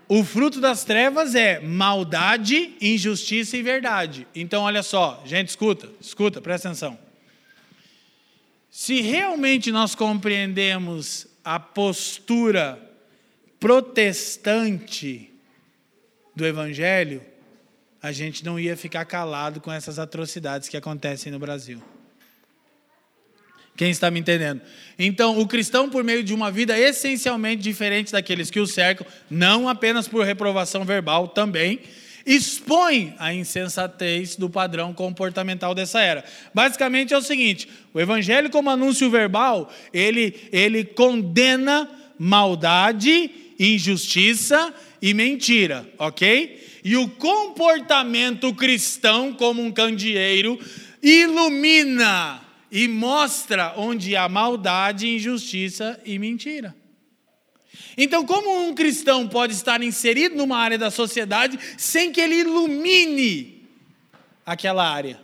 [0.07, 4.27] O fruto das trevas é maldade, injustiça e verdade.
[4.35, 6.97] Então, olha só, gente, escuta, escuta, presta atenção.
[8.69, 12.79] Se realmente nós compreendemos a postura
[13.59, 15.31] protestante
[16.35, 17.23] do Evangelho,
[18.01, 21.81] a gente não ia ficar calado com essas atrocidades que acontecem no Brasil.
[23.75, 24.61] Quem está me entendendo?
[24.97, 29.67] Então, o cristão, por meio de uma vida essencialmente diferente daqueles que o cercam, não
[29.67, 31.81] apenas por reprovação verbal, também,
[32.25, 36.23] expõe a insensatez do padrão comportamental dessa era.
[36.53, 45.13] Basicamente é o seguinte: o evangelho, como anúncio verbal, ele, ele condena maldade, injustiça e
[45.13, 46.63] mentira, ok?
[46.81, 50.57] E o comportamento cristão, como um candeeiro,
[51.03, 56.75] ilumina e mostra onde há maldade, injustiça e mentira.
[57.97, 63.67] Então, como um cristão pode estar inserido numa área da sociedade sem que ele ilumine
[64.45, 65.19] aquela área?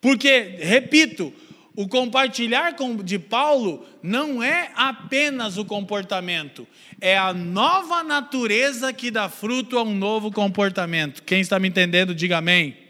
[0.00, 1.32] Porque, repito,
[1.76, 6.66] o compartilhar de Paulo não é apenas o comportamento,
[7.00, 11.22] é a nova natureza que dá fruto a um novo comportamento.
[11.22, 12.81] Quem está me entendendo, diga amém.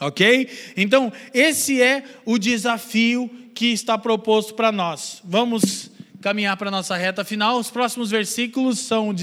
[0.00, 0.48] Ok?
[0.76, 5.20] Então, esse é o desafio que está proposto para nós.
[5.22, 5.90] Vamos
[6.22, 7.58] caminhar para a nossa reta final.
[7.58, 9.14] Os próximos versículos são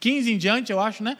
[0.00, 1.18] 15 em diante, eu acho, né?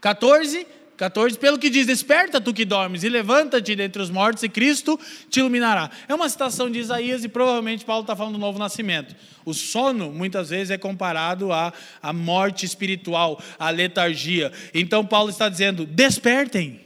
[0.00, 4.48] 14, 14, pelo que diz: Desperta tu que dormes e levanta-te dentre os mortos, e
[4.48, 4.98] Cristo
[5.28, 5.90] te iluminará.
[6.08, 9.14] É uma citação de Isaías e provavelmente Paulo está falando do novo nascimento.
[9.44, 14.50] O sono, muitas vezes, é comparado à, à morte espiritual, à letargia.
[14.72, 16.85] Então, Paulo está dizendo: Despertem.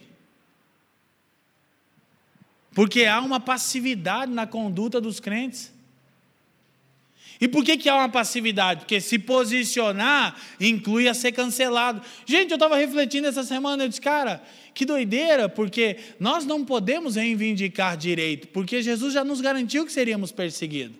[2.73, 5.73] Porque há uma passividade na conduta dos crentes.
[7.41, 8.81] E por que, que há uma passividade?
[8.81, 12.03] Porque se posicionar inclui a ser cancelado.
[12.27, 14.43] Gente, eu estava refletindo essa semana, eu disse, cara,
[14.75, 20.31] que doideira, porque nós não podemos reivindicar direito, porque Jesus já nos garantiu que seríamos
[20.31, 20.97] perseguidos.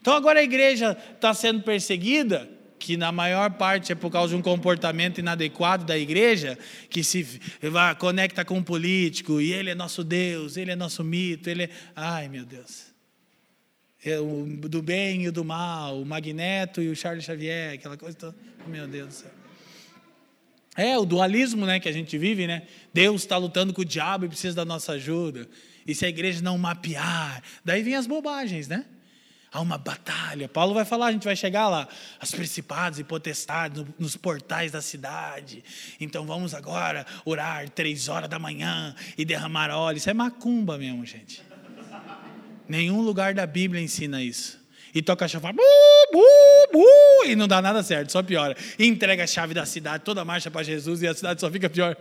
[0.00, 2.50] Então agora a igreja está sendo perseguida,
[2.84, 6.58] que na maior parte é por causa de um comportamento inadequado da igreja,
[6.90, 7.40] que se
[7.98, 11.70] conecta com um político, e ele é nosso Deus, ele é nosso mito, ele é.
[11.96, 12.92] Ai, meu Deus.
[14.04, 18.14] É o do bem e do mal, o Magneto e o Charles Xavier, aquela coisa
[18.18, 18.36] toda.
[18.66, 19.30] Meu Deus do céu.
[20.76, 22.64] É, o dualismo né, que a gente vive, né?
[22.92, 25.48] Deus está lutando com o diabo e precisa da nossa ajuda.
[25.86, 28.84] E se a igreja não mapear, daí vem as bobagens, né?
[29.54, 30.48] Há uma batalha.
[30.48, 31.86] Paulo vai falar, a gente vai chegar lá.
[32.18, 35.62] As principados e potestades nos portais da cidade.
[36.00, 39.98] Então vamos agora orar três horas da manhã e derramar óleo.
[39.98, 41.40] Isso é macumba mesmo, gente.
[42.68, 44.63] Nenhum lugar da Bíblia ensina isso
[44.94, 45.48] e toca a chave,
[47.26, 48.56] e não dá nada certo, só piora.
[48.78, 51.68] E entrega a chave da cidade, toda marcha para Jesus e a cidade só fica
[51.68, 51.96] pior.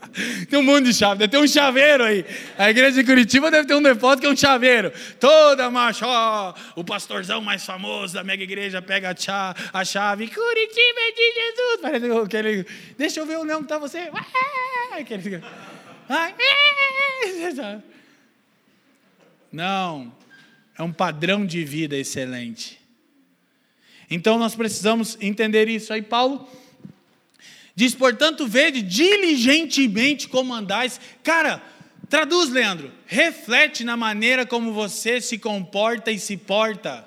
[0.50, 2.24] tem um monte de chave, deve ter um chaveiro aí.
[2.58, 4.92] A igreja de Curitiba deve ter um depósito que é um chaveiro.
[5.18, 10.28] Toda marcha, ó, o pastorzão mais famoso da mega igreja pega a, chave, a chave
[10.28, 11.80] Curitiba é de Jesus.
[11.80, 12.66] Parece aquele,
[12.98, 14.10] deixa eu ver onde está você.
[14.92, 15.42] Aquele,
[19.52, 20.12] não,
[20.76, 22.78] é um padrão de vida excelente.
[24.10, 25.92] Então nós precisamos entender isso.
[25.92, 26.48] Aí Paulo
[27.74, 31.00] diz, portanto, vede diligentemente como andais.
[31.22, 31.62] Cara,
[32.08, 32.92] traduz, Leandro.
[33.06, 37.06] Reflete na maneira como você se comporta e se porta.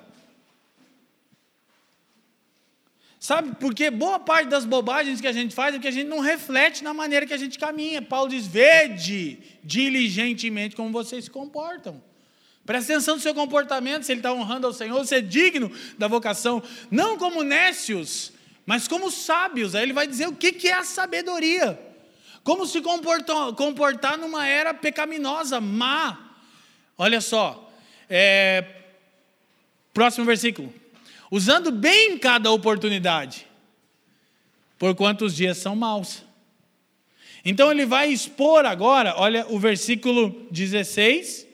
[3.20, 6.20] Sabe, porque boa parte das bobagens que a gente faz é que a gente não
[6.20, 8.00] reflete na maneira que a gente caminha.
[8.00, 12.02] Paulo diz: vede diligentemente como vocês se comportam.
[12.68, 16.06] Presta atenção no seu comportamento, se ele está honrando ao Senhor, se é digno da
[16.06, 18.30] vocação, não como nécios,
[18.66, 19.74] mas como sábios.
[19.74, 21.80] Aí ele vai dizer o que é a sabedoria.
[22.44, 26.34] Como se comportar, comportar numa era pecaminosa, má.
[26.98, 27.72] Olha só,
[28.06, 28.62] é,
[29.94, 30.70] próximo versículo.
[31.30, 33.46] Usando bem cada oportunidade,
[34.78, 36.22] por quantos dias são maus.
[37.42, 41.47] Então ele vai expor agora, olha o versículo 16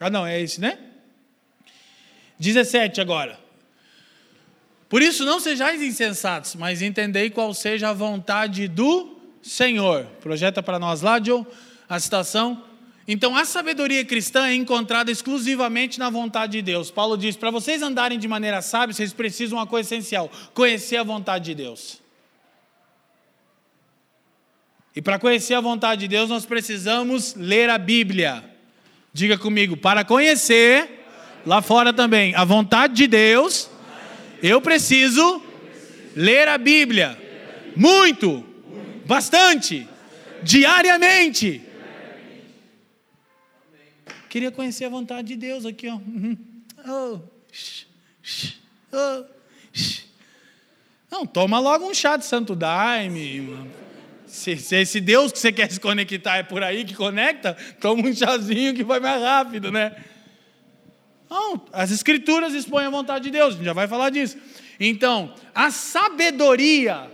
[0.00, 0.78] ah, não, é esse, né?
[2.38, 3.38] 17 agora.
[4.88, 10.06] Por isso não sejais insensatos, mas entendei qual seja a vontade do Senhor.
[10.20, 11.44] Projeta para nós lá, Joe,
[11.88, 12.64] a citação.
[13.06, 16.90] Então, a sabedoria cristã é encontrada exclusivamente na vontade de Deus.
[16.90, 21.02] Paulo diz: para vocês andarem de maneira sábia, vocês precisam uma coisa essencial: conhecer a
[21.02, 22.00] vontade de Deus.
[24.94, 28.57] E para conhecer a vontade de Deus, nós precisamos ler a Bíblia.
[29.18, 31.04] Diga comigo, para conhecer,
[31.44, 33.68] lá fora também, a vontade de Deus,
[34.40, 35.42] eu preciso
[36.14, 37.20] ler a Bíblia.
[37.74, 38.46] Muito,
[39.04, 39.88] bastante,
[40.40, 41.60] diariamente.
[44.28, 45.94] Queria conhecer a vontade de Deus aqui, ó.
[45.96, 46.38] Uhum.
[46.86, 47.18] Oh.
[48.92, 49.24] Oh.
[51.10, 53.68] Não, toma logo um chá de santo daime.
[54.28, 58.06] Se, se esse Deus que você quer se conectar é por aí que conecta, toma
[58.06, 59.96] um chazinho que vai mais rápido, né?
[61.30, 64.36] Não, as escrituras expõem a vontade de Deus, a gente já vai falar disso.
[64.78, 67.10] Então, a sabedoria,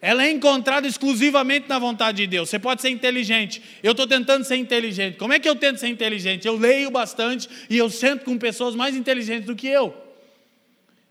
[0.00, 2.48] ela é encontrada exclusivamente na vontade de Deus.
[2.48, 3.62] Você pode ser inteligente.
[3.82, 5.16] Eu estou tentando ser inteligente.
[5.16, 6.46] Como é que eu tento ser inteligente?
[6.46, 9.94] Eu leio bastante e eu sento com pessoas mais inteligentes do que eu.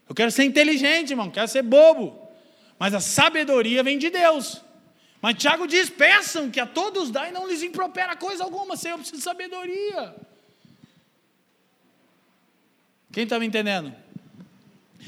[0.07, 2.27] Eu quero ser inteligente, irmão, quero ser bobo.
[2.79, 4.61] Mas a sabedoria vem de Deus.
[5.21, 8.95] Mas Tiago diz: peçam que a todos dá e não lhes impropera coisa alguma, Senhor,
[8.95, 10.15] eu preciso de sabedoria.
[13.11, 13.93] Quem está me entendendo?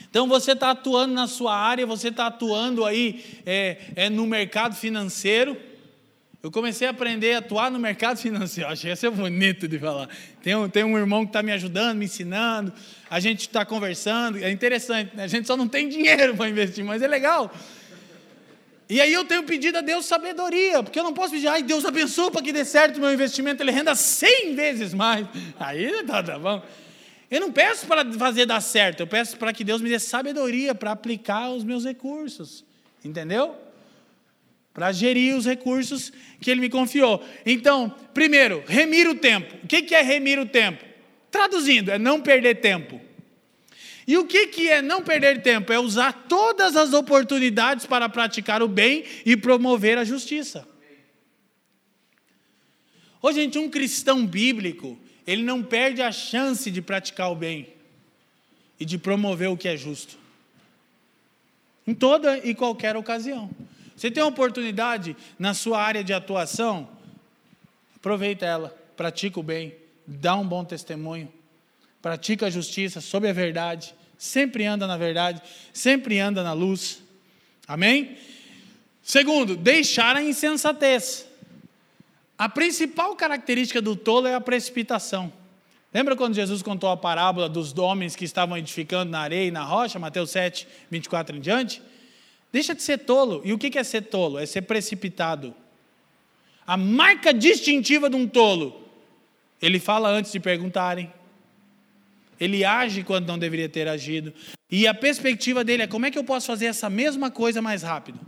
[0.10, 4.76] Então você está atuando na sua área, você está atuando aí é, é, no mercado
[4.76, 5.56] financeiro.
[6.42, 8.70] Eu comecei a aprender a atuar no mercado financeiro.
[8.70, 10.10] Achei isso bonito de falar.
[10.42, 12.74] Tem um, tem um irmão que está me ajudando, me ensinando.
[13.10, 14.40] A gente está conversando.
[14.40, 15.16] É interessante.
[15.16, 15.24] Né?
[15.24, 17.54] A gente só não tem dinheiro para investir, mas é legal.
[18.90, 21.86] E aí eu tenho pedido a Deus sabedoria, porque eu não posso pedir, ai, Deus
[21.86, 25.28] abençoe para que dê certo o meu investimento, ele renda 100 vezes mais.
[25.60, 26.64] Aí tá, tá bom.
[27.30, 30.74] Eu não peço para fazer dar certo, eu peço para que Deus me dê sabedoria
[30.74, 32.66] para aplicar os meus recursos.
[33.06, 33.56] Entendeu?
[34.74, 36.12] Para gerir os recursos
[36.42, 37.24] que Ele me confiou.
[37.46, 39.56] Então, primeiro, remir o tempo.
[39.64, 40.84] O que é remir o tempo?
[41.30, 43.00] Traduzindo, é não perder tempo.
[44.10, 45.72] E o que, que é não perder tempo?
[45.72, 50.68] É usar todas as oportunidades para praticar o bem e promover a justiça.
[53.22, 54.98] Ô, gente, um cristão bíblico,
[55.28, 57.70] ele não perde a chance de praticar o bem
[58.80, 60.18] e de promover o que é justo.
[61.86, 63.48] Em toda e qualquer ocasião.
[63.96, 66.90] Você tem uma oportunidade na sua área de atuação,
[67.96, 69.76] aproveita ela, pratica o bem,
[70.08, 71.32] dá um bom testemunho,
[72.02, 75.42] pratica a justiça sobre a verdade, sempre anda na verdade,
[75.74, 77.02] sempre anda na luz.
[77.66, 78.18] Amém?
[79.02, 81.26] Segundo, deixar a insensatez.
[82.38, 85.32] A principal característica do tolo é a precipitação.
[85.94, 89.64] Lembra quando Jesus contou a parábola dos homens que estavam edificando na areia e na
[89.64, 91.82] rocha, Mateus 7, 24 em diante?
[92.52, 93.42] Deixa de ser tolo.
[93.46, 94.38] E o que é ser tolo?
[94.38, 95.56] É ser precipitado.
[96.68, 98.86] A marca distintiva de um tolo,
[99.62, 101.12] ele fala antes de perguntarem,
[102.40, 104.34] ele age quando não deveria ter agido.
[104.72, 107.84] E a perspectiva dele é: como é que eu posso fazer essa mesma coisa mais
[107.84, 108.20] rápido?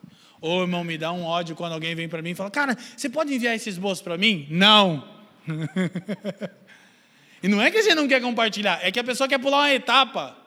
[0.41, 3.09] Ou, irmão, me dá um ódio quando alguém vem para mim e fala: Cara, você
[3.09, 4.47] pode enviar esse esboço para mim?
[4.49, 5.07] Não.
[7.41, 9.73] e não é que você não quer compartilhar, é que a pessoa quer pular uma
[9.73, 10.37] etapa.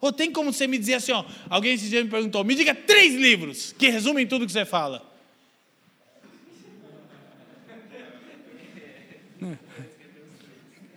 [0.00, 2.74] Ou tem como você me dizer assim: ó, alguém esse dia me perguntou, me diga
[2.74, 5.11] três livros que resumem tudo que você fala.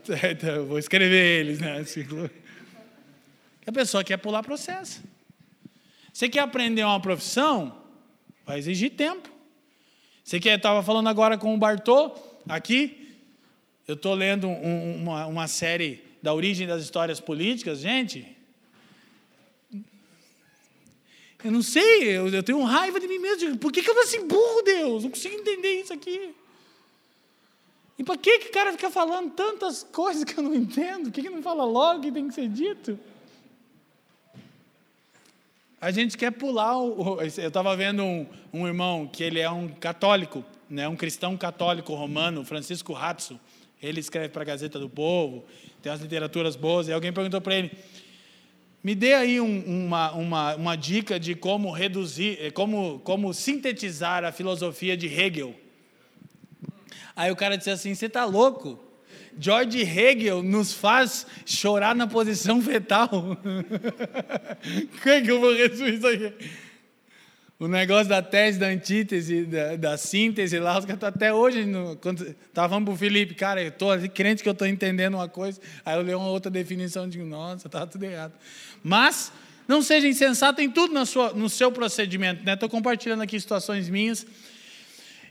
[0.31, 1.83] Então, eu vou escrever eles, né?
[3.65, 5.03] A pessoa quer pular processo.
[6.13, 7.83] Você quer aprender uma profissão?
[8.45, 9.29] Vai exigir tempo.
[10.23, 12.15] Você quer, estava falando agora com o Bartô,
[12.47, 13.15] aqui,
[13.87, 18.35] eu estou lendo um, uma, uma série da origem das histórias políticas, gente.
[21.43, 23.57] Eu não sei, eu, eu tenho raiva de mim mesmo.
[23.57, 25.03] Por que, que eu assim burro, Deus?
[25.03, 26.33] Não consigo entender isso aqui.
[27.97, 31.05] E para que o cara fica falando tantas coisas que eu não entendo?
[31.05, 32.99] Por que, que não fala logo que tem que ser dito?
[35.79, 36.77] A gente quer pular.
[36.77, 41.37] O, eu estava vendo um, um, irmão que ele é um católico, né, um cristão
[41.37, 43.39] católico romano, Francisco Ratzo.
[43.81, 45.45] Ele escreve para a Gazeta do Povo,
[45.81, 46.87] tem as literaturas boas.
[46.87, 47.71] E alguém perguntou para ele:
[48.83, 54.31] me dê aí um, uma, uma, uma dica de como reduzir, como, como sintetizar a
[54.31, 55.55] filosofia de Hegel.
[57.15, 58.79] Aí o cara disse assim: Você está louco?
[59.37, 63.09] George Hegel nos faz chorar na posição fetal.
[65.01, 66.33] Como é que eu vou resumir isso aqui?
[67.57, 71.65] O negócio da tese, da antítese, da, da síntese lá, os caras estão até hoje.
[71.65, 75.13] No, quando estava falando para o Felipe, cara, eu estou crente que eu estou entendendo
[75.13, 75.59] uma coisa.
[75.85, 78.33] Aí eu leio uma outra definição e digo, nossa, estava tudo errado.
[78.83, 79.31] Mas
[79.67, 82.39] não seja insensato em tudo na sua, no seu procedimento.
[82.49, 82.71] Estou né?
[82.71, 84.27] compartilhando aqui situações minhas.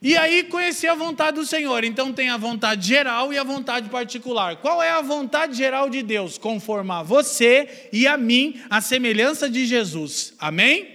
[0.02, 1.84] E aí conhecer a vontade do Senhor.
[1.84, 4.56] Então tem a vontade geral e a vontade particular.
[4.56, 6.36] Qual é a vontade geral de Deus?
[6.36, 10.34] Conformar você e a mim à semelhança de Jesus.
[10.38, 10.94] Amém?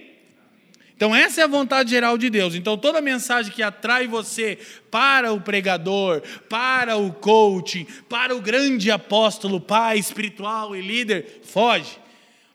[1.00, 2.54] Então, essa é a vontade geral de Deus.
[2.54, 4.58] Então, toda mensagem que atrai você
[4.90, 11.96] para o pregador, para o coaching, para o grande apóstolo, pai espiritual e líder, foge.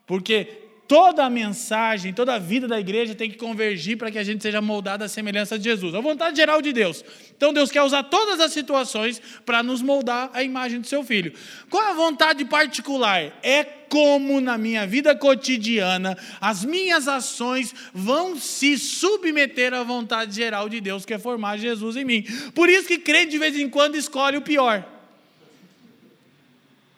[0.05, 4.23] Porque toda a mensagem, toda a vida da igreja tem que convergir para que a
[4.23, 5.93] gente seja moldado à semelhança de Jesus.
[5.95, 7.03] A vontade geral de Deus.
[7.35, 11.33] Então Deus quer usar todas as situações para nos moldar à imagem do seu filho.
[11.69, 13.33] Qual é a vontade particular?
[13.43, 20.67] É como na minha vida cotidiana as minhas ações vão se submeter à vontade geral
[20.69, 22.23] de Deus, que é formar Jesus em mim.
[22.53, 24.85] Por isso que crente de vez em quando escolhe o pior.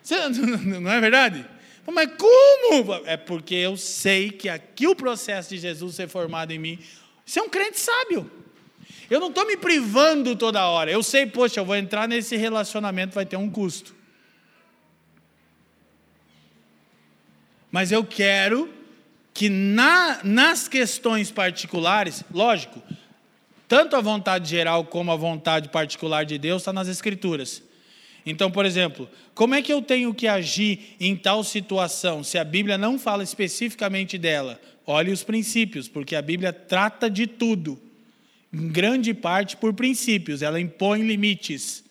[0.82, 1.57] Não é verdade?
[1.92, 2.94] Mas como?
[3.06, 6.80] É porque eu sei que aqui o processo de Jesus ser formado em mim,
[7.26, 8.30] você é um crente sábio.
[9.10, 10.92] Eu não estou me privando toda hora.
[10.92, 13.96] Eu sei, poxa, eu vou entrar nesse relacionamento, vai ter um custo.
[17.72, 18.74] Mas eu quero
[19.34, 22.82] que na, nas questões particulares, lógico,
[23.68, 27.62] tanto a vontade geral como a vontade particular de Deus está nas Escrituras.
[28.30, 32.44] Então, por exemplo, como é que eu tenho que agir em tal situação, se a
[32.44, 34.60] Bíblia não fala especificamente dela?
[34.86, 37.80] Olhe os princípios, porque a Bíblia trata de tudo,
[38.54, 41.86] em grande parte por princípios, ela impõe limites.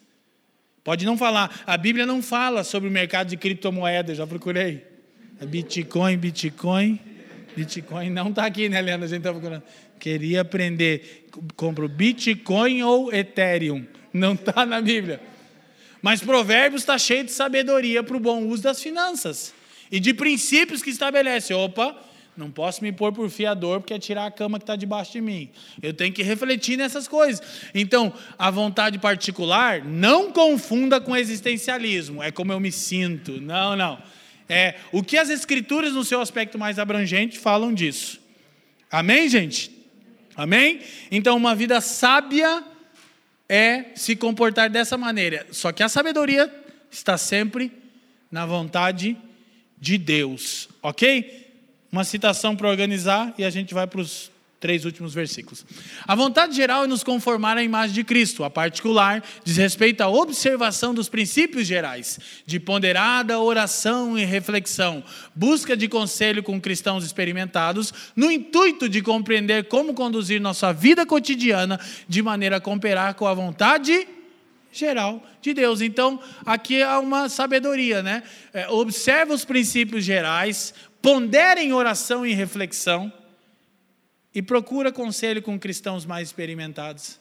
[0.85, 4.85] Pode não falar, a Bíblia não fala sobre o mercado de criptomoedas, já procurei.
[5.41, 7.01] É Bitcoin, Bitcoin,
[7.57, 9.07] Bitcoin não está aqui, né, Leandro?
[9.07, 9.63] A gente está procurando.
[9.99, 15.19] Queria aprender, compro Bitcoin ou Ethereum, não está na Bíblia.
[16.07, 19.53] Mas Provérbios está cheio de sabedoria para o bom uso das finanças
[19.91, 21.53] e de princípios que estabelece.
[21.53, 22.01] Opa,
[22.37, 25.21] não posso me pôr por fiador porque é tirar a cama que está debaixo de
[25.21, 25.51] mim.
[25.83, 27.43] Eu tenho que refletir nessas coisas.
[27.75, 32.23] Então, a vontade particular não confunda com existencialismo.
[32.23, 33.41] É como eu me sinto.
[33.41, 33.99] Não, não.
[34.49, 38.21] É o que as escrituras, no seu aspecto mais abrangente, falam disso.
[38.89, 39.73] Amém, gente?
[40.37, 40.83] Amém?
[41.11, 42.63] Então, uma vida sábia
[43.49, 45.47] é se comportar dessa maneira.
[45.51, 46.53] Só que a sabedoria
[46.91, 47.73] está sempre
[48.31, 49.17] na vontade
[49.79, 51.47] de Deus, ok?
[51.93, 54.31] Uma citação para organizar e a gente vai para os
[54.67, 55.65] três últimos versículos.
[56.09, 60.09] A vontade geral é nos conformar à imagem de Cristo, a particular diz respeito à
[60.09, 67.95] observação dos princípios gerais, de ponderada oração e reflexão, busca de conselho com cristãos experimentados,
[68.17, 73.35] no intuito de compreender como conduzir nossa vida cotidiana de maneira a cooperar com a
[73.35, 74.09] vontade
[74.73, 75.81] geral de Deus.
[75.81, 78.25] Então, aqui há uma sabedoria, né?
[78.53, 83.13] É, observa os princípios gerais, pondera em oração e reflexão,
[84.37, 87.19] e procura conselho com cristãos mais experimentados.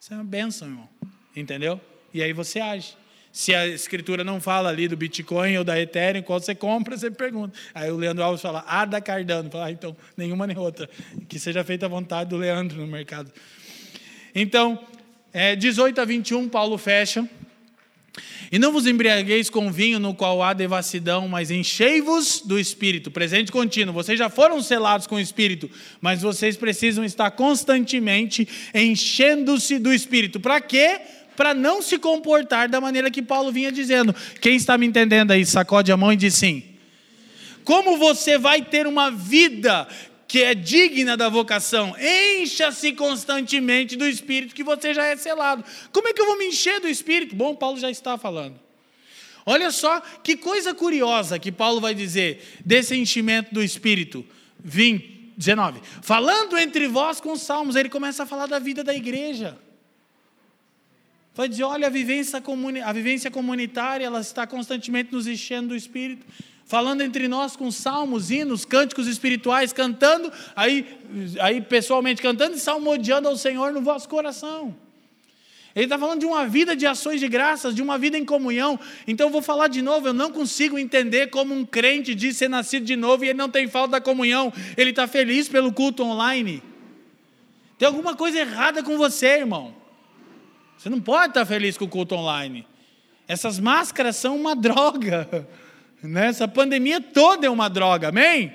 [0.00, 0.88] Isso é uma benção, irmão.
[1.34, 1.80] Entendeu?
[2.14, 2.96] E aí você age.
[3.32, 7.10] Se a escritura não fala ali do Bitcoin ou da Ethereum, qual você compra, você
[7.10, 7.58] pergunta.
[7.74, 9.50] Aí o Leandro Alves fala, ah, da Cardano.
[9.50, 10.88] Fala, ah, então, nenhuma nem outra.
[11.28, 13.32] Que seja feita a vontade do Leandro no mercado.
[14.32, 14.86] Então,
[15.32, 17.28] é, 18 a 21, Paulo fecha.
[18.50, 23.10] E não vos embriagueis com vinho no qual há devassidão, mas enchei-vos do Espírito.
[23.10, 23.94] Presente contínuo.
[23.94, 30.38] Vocês já foram selados com o Espírito, mas vocês precisam estar constantemente enchendo-se do Espírito.
[30.38, 31.00] Para quê?
[31.36, 34.14] Para não se comportar da maneira que Paulo vinha dizendo.
[34.40, 36.62] Quem está me entendendo aí, sacode a mão e diz sim.
[37.64, 39.88] Como você vai ter uma vida
[40.28, 45.64] que é digna da vocação, encha-se constantemente do Espírito, que você já é selado.
[45.92, 47.36] Como é que eu vou me encher do Espírito?
[47.36, 48.58] Bom, Paulo já está falando.
[49.44, 54.26] Olha só que coisa curiosa que Paulo vai dizer desse enchimento do Espírito.
[54.58, 55.80] 20, 19.
[56.02, 59.56] Falando entre vós com salmos, ele começa a falar da vida da igreja.
[61.32, 65.76] Vai dizer: olha, a vivência, comuni a vivência comunitária, ela está constantemente nos enchendo do
[65.76, 66.26] Espírito
[66.66, 70.86] falando entre nós com salmos, hinos, cânticos espirituais, cantando, aí,
[71.40, 74.74] aí pessoalmente cantando e salmodiando ao Senhor no vosso coração.
[75.76, 78.80] Ele está falando de uma vida de ações de graças, de uma vida em comunhão.
[79.06, 82.48] Então eu vou falar de novo, eu não consigo entender como um crente diz ser
[82.48, 84.50] nascido de novo e ele não tem falta da comunhão.
[84.74, 86.62] Ele está feliz pelo culto online.
[87.78, 89.74] Tem alguma coisa errada com você, irmão.
[90.78, 92.66] Você não pode estar feliz com o culto online.
[93.28, 95.46] Essas máscaras são uma droga.
[96.16, 98.52] Essa pandemia toda é uma droga, amém?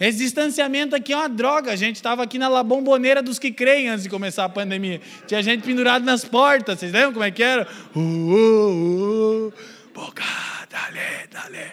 [0.00, 1.72] Esse distanciamento aqui é uma droga.
[1.72, 5.00] A gente estava aqui na labomboneira dos que creem antes de começar a pandemia.
[5.26, 6.78] Tinha gente pendurada nas portas.
[6.78, 7.66] Vocês lembram como é que era?
[7.94, 9.52] Uh, uh, uh.
[9.92, 10.22] Boca,
[10.70, 11.72] dale, dale.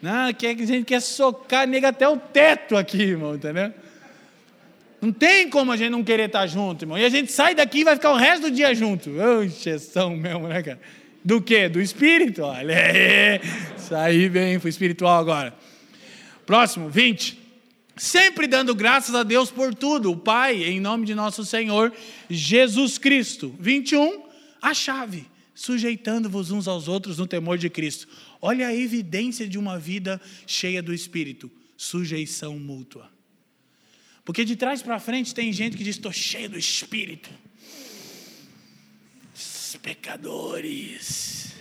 [0.00, 3.72] Não, que a gente quer socar, nega até o teto aqui, irmão, entendeu?
[5.00, 6.96] Não tem como a gente não querer estar junto, irmão.
[6.96, 9.10] E a gente sai daqui e vai ficar o resto do dia junto.
[9.10, 10.80] Ô, exceção mesmo, né, cara?
[11.24, 11.68] Do que?
[11.68, 12.42] Do espírito.
[12.42, 13.40] Olha aí.
[13.82, 15.54] Saí bem, fui espiritual agora.
[16.46, 17.38] Próximo, 20.
[17.96, 21.92] Sempre dando graças a Deus por tudo, o Pai, em nome de nosso Senhor
[22.30, 23.54] Jesus Cristo.
[23.58, 24.22] 21.
[24.62, 28.08] A chave, sujeitando-vos uns aos outros no temor de Cristo.
[28.40, 33.10] Olha a evidência de uma vida cheia do Espírito Sujeição mútua.
[34.24, 37.28] Porque de trás para frente tem gente que diz: estou cheio do Espírito.
[39.82, 41.51] Pecadores.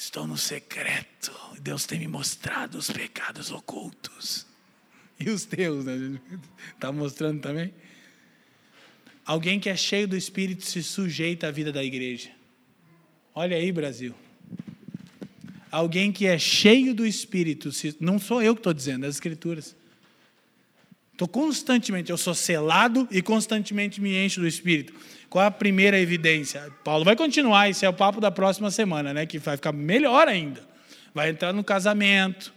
[0.00, 1.30] Estou no secreto.
[1.60, 4.46] Deus tem me mostrado os pecados ocultos.
[5.20, 6.18] E os teus, né?
[6.74, 7.74] Está mostrando também?
[9.26, 12.30] Alguém que é cheio do Espírito se sujeita à vida da igreja.
[13.34, 14.14] Olha aí, Brasil.
[15.70, 19.16] Alguém que é cheio do Espírito, se, não sou eu que estou dizendo, é as
[19.16, 19.76] Escrituras.
[21.12, 24.94] Estou constantemente, eu sou selado e constantemente me encho do Espírito.
[25.30, 26.72] Qual a primeira evidência?
[26.82, 29.24] Paulo vai continuar, esse é o papo da próxima semana, né?
[29.26, 30.60] Que vai ficar melhor ainda.
[31.14, 32.52] Vai entrar no casamento,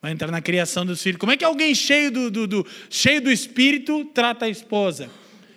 [0.00, 1.18] vai entrar na criação dos filhos.
[1.18, 5.10] Como é que alguém cheio do, do, do cheio do Espírito trata a esposa?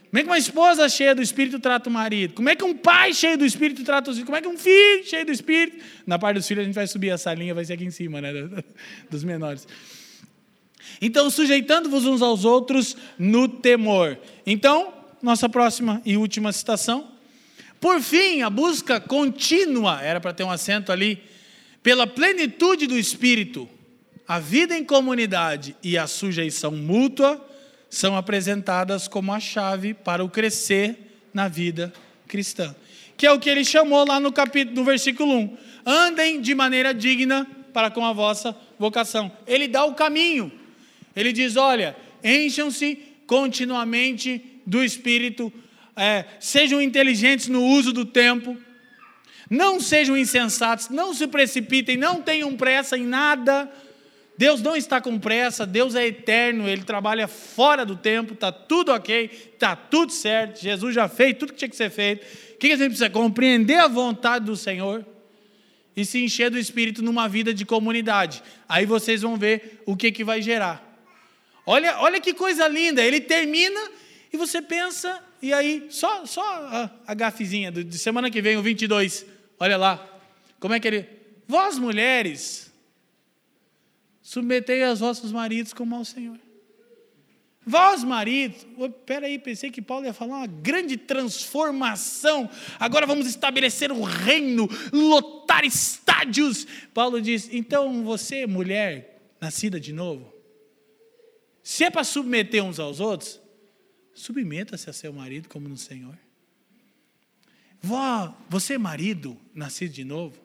[0.09, 2.33] Como é que uma esposa cheia do Espírito trata o marido?
[2.33, 4.25] Como é que um pai cheio do Espírito trata os filhos?
[4.25, 5.83] Como é que um filho cheio do Espírito?
[6.05, 8.19] Na parte dos filhos a gente vai subir a salinha, vai ser aqui em cima,
[8.19, 8.31] né?
[9.09, 9.67] Dos menores.
[10.99, 14.17] Então, sujeitando-vos uns aos outros no temor.
[14.45, 17.11] Então, nossa próxima e última citação.
[17.79, 21.23] Por fim, a busca contínua, era para ter um acento ali,
[21.81, 23.67] pela plenitude do Espírito,
[24.27, 27.43] a vida em comunidade e a sujeição mútua
[27.89, 30.97] são apresentadas como a chave para o crescer
[31.33, 31.93] na vida
[32.27, 32.75] cristã.
[33.17, 35.57] Que é o que ele chamou lá no capítulo, no versículo 1.
[35.85, 39.31] Andem de maneira digna para com a vossa vocação.
[39.45, 40.51] Ele dá o caminho.
[41.15, 42.95] Ele diz: olha, encham-se
[43.27, 45.51] continuamente do Espírito,
[45.95, 48.57] é, sejam inteligentes no uso do tempo,
[49.49, 53.71] não sejam insensatos, não se precipitem, não tenham pressa em nada.
[54.35, 58.91] Deus não está com pressa, Deus é eterno, Ele trabalha fora do tempo, está tudo
[58.91, 62.25] ok, está tudo certo, Jesus já fez tudo que tinha que ser feito.
[62.55, 63.09] O que a gente precisa?
[63.09, 65.05] Compreender a vontade do Senhor
[65.95, 68.41] e se encher do Espírito numa vida de comunidade.
[68.67, 70.81] Aí vocês vão ver o que, que vai gerar.
[71.65, 73.03] Olha, olha que coisa linda.
[73.03, 73.79] Ele termina
[74.33, 78.63] e você pensa, e aí, só, só a, a gafezinha de semana que vem, o
[78.63, 79.27] 22.
[79.59, 80.09] Olha lá.
[80.59, 81.07] Como é que ele.
[81.47, 82.73] Vós, mulheres,
[84.23, 86.39] submetei aos vossos maridos como ao Senhor.
[87.63, 88.65] Vós, maridos,
[89.05, 92.49] peraí, pensei que Paulo ia falar uma grande transformação.
[92.79, 96.65] Agora vamos estabelecer o reino, lotar estádios.
[96.91, 100.33] Paulo diz: então você, mulher, nascida de novo,
[101.61, 103.42] se é para submeter uns aos outros,
[104.13, 106.17] submeta-se a seu marido como no Senhor.
[107.81, 110.41] Vó, você marido, nascido de novo,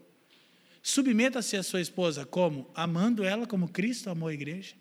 [0.83, 2.69] submeta-se a sua esposa como?
[2.75, 4.75] Amando ela como Cristo amou a igreja.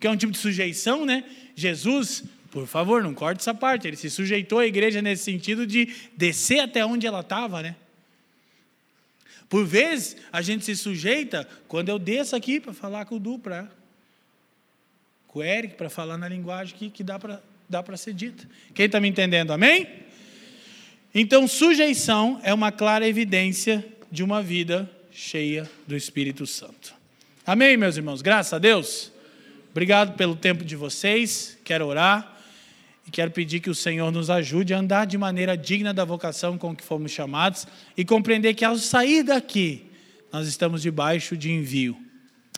[0.00, 1.24] Que é um tipo de sujeição, né?
[1.54, 3.86] Jesus, por favor, não corte essa parte.
[3.86, 7.76] Ele se sujeitou à igreja nesse sentido de descer até onde ela estava, né?
[9.48, 13.38] Por vezes, a gente se sujeita quando eu desço aqui para falar com o Du,
[13.38, 13.70] para
[15.28, 17.42] com o Eric para falar na linguagem que, que dá para
[17.72, 18.46] dá ser dita.
[18.74, 19.88] Quem está me entendendo, amém?
[21.14, 26.94] Então, sujeição é uma clara evidência de uma vida cheia do Espírito Santo.
[27.46, 28.20] Amém, meus irmãos?
[28.20, 29.10] Graças a Deus.
[29.70, 31.58] Obrigado pelo tempo de vocês.
[31.64, 32.38] Quero orar
[33.06, 36.58] e quero pedir que o Senhor nos ajude a andar de maneira digna da vocação
[36.58, 37.66] com que fomos chamados
[37.96, 39.86] e compreender que ao sair daqui,
[40.30, 41.96] nós estamos debaixo de envio.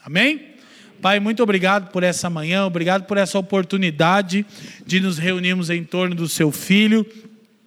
[0.03, 0.54] Amém?
[1.01, 4.45] Pai, muito obrigado por essa manhã, obrigado por essa oportunidade
[4.87, 7.07] de nos reunirmos em torno do seu filho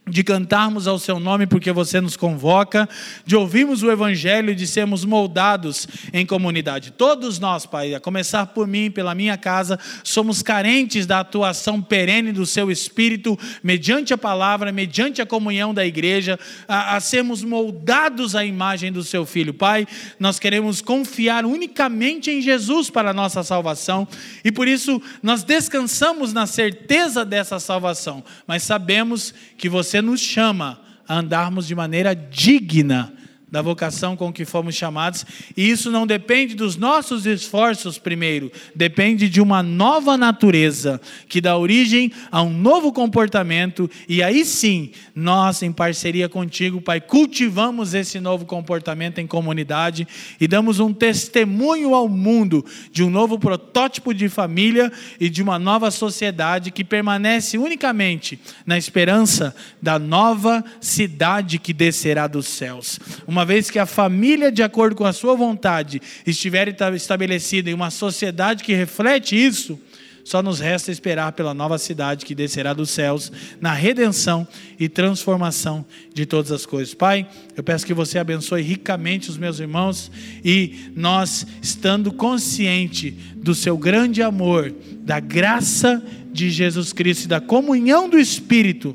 [0.08, 2.88] de cantarmos ao seu nome porque você nos convoca,
[3.26, 6.92] de ouvirmos o evangelho e de sermos moldados em comunidade.
[6.92, 12.32] Todos nós, Pai, a começar por mim, pela minha casa, somos carentes da atuação perene
[12.32, 18.36] do seu espírito, mediante a palavra, mediante a comunhão da igreja, a, a sermos moldados
[18.36, 19.54] à imagem do seu filho.
[19.54, 19.88] Pai,
[20.20, 24.08] nós queremos confiar unicamente em Jesus para a nossa salvação
[24.44, 30.22] e por isso nós descansamos na certeza dessa salvação, mas sabemos que você você nos
[30.22, 33.12] chama a andarmos de maneira digna
[33.50, 35.26] da vocação com que fomos chamados,
[35.56, 41.00] e isso não depende dos nossos esforços primeiro, depende de uma nova natureza
[41.30, 47.00] que dá origem a um novo comportamento, e aí sim, nós em parceria contigo, Pai,
[47.00, 50.08] cultivamos esse novo comportamento em comunidade
[50.40, 55.58] e damos um testemunho ao mundo de um novo protótipo de família e de uma
[55.58, 63.00] nova sociedade que permanece unicamente na esperança da nova cidade que descerá dos céus.
[63.28, 67.74] Uma uma vez que a família, de acordo com a sua vontade, estiver estabelecida em
[67.74, 69.80] uma sociedade que reflete isso,
[70.28, 73.32] Só nos resta esperar pela nova cidade que descerá dos céus,
[73.62, 74.46] na redenção
[74.78, 76.94] e transformação de todas as coisas.
[76.94, 80.12] Pai, eu peço que você abençoe ricamente os meus irmãos
[80.44, 86.04] e nós, estando consciente do seu grande amor, da graça
[86.34, 88.94] de Jesus Cristo e da comunhão do Espírito,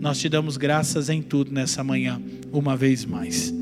[0.00, 2.20] nós te damos graças em tudo nessa manhã,
[2.50, 3.61] uma vez mais.